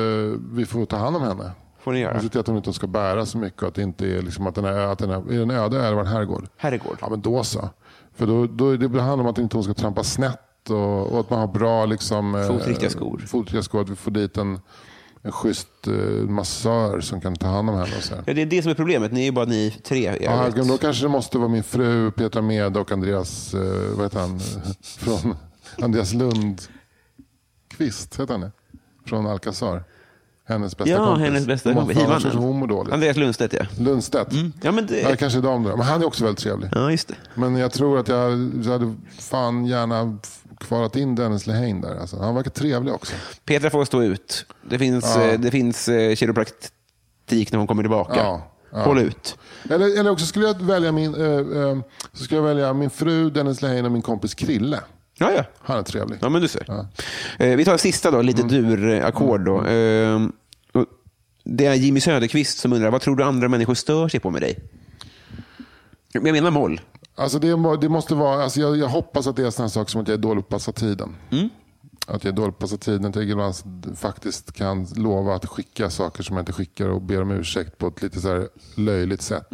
[0.53, 1.51] vi får ta hand om henne.
[1.81, 2.17] Får ni göra.
[2.17, 3.63] Och se till att hon inte ska bära så mycket.
[3.63, 5.95] Att det inte är, liksom, att den är, att den är, är den öde eller
[5.95, 6.49] var en herrgård?
[6.57, 6.97] Herrgård.
[7.01, 7.69] Ja, men då så.
[8.15, 10.39] För då, då det handlar om att inte hon ska trampa snett.
[10.71, 13.25] Och, och att man har bra liksom, eh, Fotriktiga skor.
[13.29, 13.81] Fotriktiga skor.
[13.81, 14.61] Att vi får dit en,
[15.23, 15.93] en schysst eh,
[16.29, 17.97] massör som kan ta hand om henne.
[17.97, 18.25] Och så här.
[18.27, 19.13] Ja, det är det som är problemet.
[19.13, 20.19] Ni är ju bara ni tre.
[20.21, 23.61] Ja, då kanske det måste vara min fru Petra Med och Andreas, eh,
[23.97, 24.41] vad heter han,
[24.83, 25.37] från
[25.81, 26.71] Andreas Lundqvist,
[28.21, 28.53] heter han det?
[29.07, 29.85] Från Alcazar.
[30.45, 31.25] Hennes bästa Ja, kompis.
[31.25, 31.99] hennes bästa kompis.
[31.99, 32.93] Fan, annars dåligt.
[32.93, 33.65] Andreas Lundstedt, ja.
[33.79, 34.33] Lundstedt.
[34.63, 35.01] Ja, men det...
[35.01, 35.77] Ja, kanske de då.
[35.77, 36.69] Men han är också väldigt trevlig.
[36.73, 37.15] Ja, just det.
[37.35, 40.19] Men jag tror att jag, jag hade fan gärna
[40.63, 42.01] kvalat in Dennis Lehane där.
[42.01, 43.13] Alltså, han verkar trevlig också.
[43.45, 44.47] Petra får stå ut.
[44.69, 45.23] Det finns, Ja.
[45.23, 48.17] eh, det finns eh, kiropraktik när hon kommer tillbaka.
[48.17, 48.83] Ja, ja.
[48.85, 49.39] Håll ut.
[49.71, 51.79] Eller, eller också skulle jag välja min, eh,
[52.13, 54.81] så skulle jag välja min fru Dennis Lehane och min kompis Krille.
[55.19, 55.45] Ja, ja.
[55.59, 56.19] Han är trevlig.
[56.23, 56.87] Ja, men du ser.
[57.39, 59.41] Eh, vi tar sista då, lite dur-ackord.
[59.45, 59.65] Då.
[59.65, 60.21] Eh,
[61.45, 64.43] det är Jimmy Söderqvist som undrar, vad tror du andra människor stör sig på med
[64.43, 64.59] dig?
[66.13, 66.81] Jag menar moll.
[67.15, 70.01] Alltså det, det måste vara, alltså jag, jag hoppas att det är sådana saker som
[70.01, 71.17] att jag är dålig på att passa tiden.
[72.07, 73.05] Att jag är dålig på att passa tiden.
[73.05, 73.55] Att jag ibland
[73.97, 77.87] faktiskt kan lova att skicka saker som jag inte skickar och ber om ursäkt på
[77.87, 79.49] ett lite så här löjligt sätt.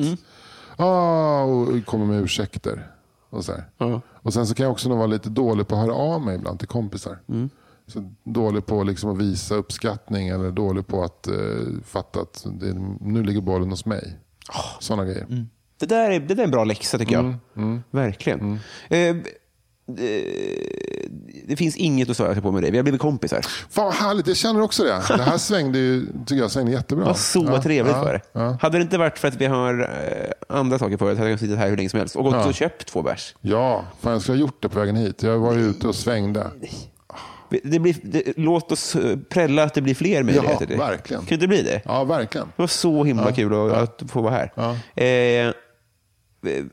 [0.76, 2.86] Ah, och kommer med ursäkter.
[3.30, 3.52] Och, så.
[3.78, 4.00] Ja.
[4.08, 6.34] och sen så kan jag också nog vara lite dålig på att höra av mig
[6.34, 7.18] ibland till kompisar.
[7.86, 11.34] Så dålig på liksom att visa uppskattning eller dålig på att eh,
[11.84, 14.16] fatta att det, nu ligger bollen hos mig.
[14.80, 15.46] Sådana grejer.
[15.78, 17.34] Det där är, det där är en bra läxa tycker jag.
[17.90, 18.60] Verkligen.
[18.90, 19.16] Eh, eh,
[21.48, 22.70] det finns inget att störa sig på med dig.
[22.70, 23.40] Vi har blivit kompisar.
[23.70, 25.02] Fan vad härligt, jag känner också det.
[25.16, 27.04] Det här svängde ju, tycker jag svängde jättebra.
[27.04, 28.22] Det var så Ja, trevligt ja, för.
[28.32, 28.58] Ja.
[28.60, 31.38] Hade det inte varit för att vi har eh, andra saker för oss hade jag
[31.40, 32.46] suttit här hur länge som helst och gått Ja.
[32.48, 33.34] och köpt två bärs.
[33.40, 35.22] ja, fan jag skulle ha gjort det på vägen hit.
[35.22, 36.46] Jag var ju ute och svängde.
[37.64, 40.66] Det blir, det, låt oss eh, prälla att det blir fler möjligheter.
[40.70, 41.24] Ja, verkligen.
[41.24, 41.82] Kan det bli det?
[41.84, 42.46] Ja, verkligen.
[42.56, 44.52] Det var så himla kul att, att få vara här.
[44.54, 45.02] Ja.
[45.04, 45.52] Eh,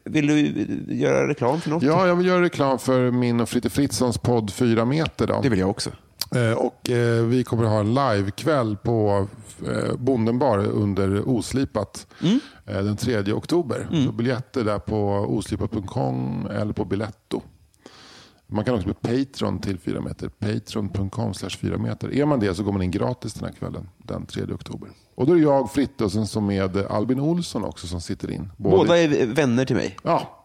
[0.03, 1.83] vill du göra reklam för något?
[1.83, 5.27] Ja, jag vill göra reklam för min och Fritte Fritzons podd 4 meter.
[5.27, 5.39] Då.
[5.43, 5.89] Det vill jag också.
[6.35, 9.27] Eh, Och eh, vi kommer att ha en livekväll på
[9.67, 12.39] eh, Bondenbar under Oslipat Mm.
[12.65, 13.87] eh, den 3 oktober.
[14.05, 17.41] Så biljetter där på oslipat.com eller på Biletto.
[18.47, 20.29] Man kan också bli Patreon till 4 meter.
[20.29, 22.13] Patreon.com slash 4 meter.
[22.13, 24.89] Är man det så går man in gratis den här kvällen den 3 oktober.
[25.15, 28.31] Och då är det jag, Fritte och sen så med Albin Olsson också som sitter
[28.31, 28.49] in.
[28.57, 29.97] Både- Båda är vänner till mig.
[30.03, 30.41] Ja,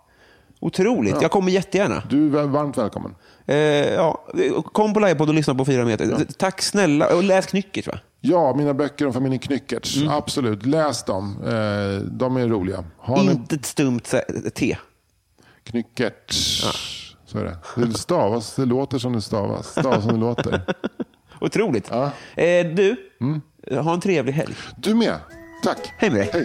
[0.63, 1.23] Otroligt.
[1.23, 2.03] Jag kommer jättegärna.
[2.11, 3.15] du är varmt välkommen.
[3.47, 4.25] Eh, ja,
[4.73, 6.27] kom på livepodd och lyssna på fyra meter.
[6.39, 7.15] Tack snälla.
[7.17, 7.99] Och läs Knyckert va?
[8.21, 9.97] Ja, mina böcker om familjen Knyckertz.
[9.97, 10.09] Mm.
[10.09, 11.37] Absolut, läs dem.
[11.45, 12.85] Eh, de är roliga.
[12.99, 14.77] Har ni Inte ett stumt sä- T.
[15.65, 16.65] Knyckertz?
[17.31, 17.87] Så är det.
[17.87, 19.67] Det stavas, det låter som det stavas.
[19.67, 20.63] Stavas som det låter.
[21.41, 21.89] Otroligt.
[21.91, 22.11] Ja.
[22.35, 22.97] Eh, du,
[23.81, 24.55] ha en trevlig helg.
[24.77, 25.17] Du med.
[25.65, 25.79] Tack.
[25.99, 26.31] Hej med dig.
[26.33, 26.45] Hej.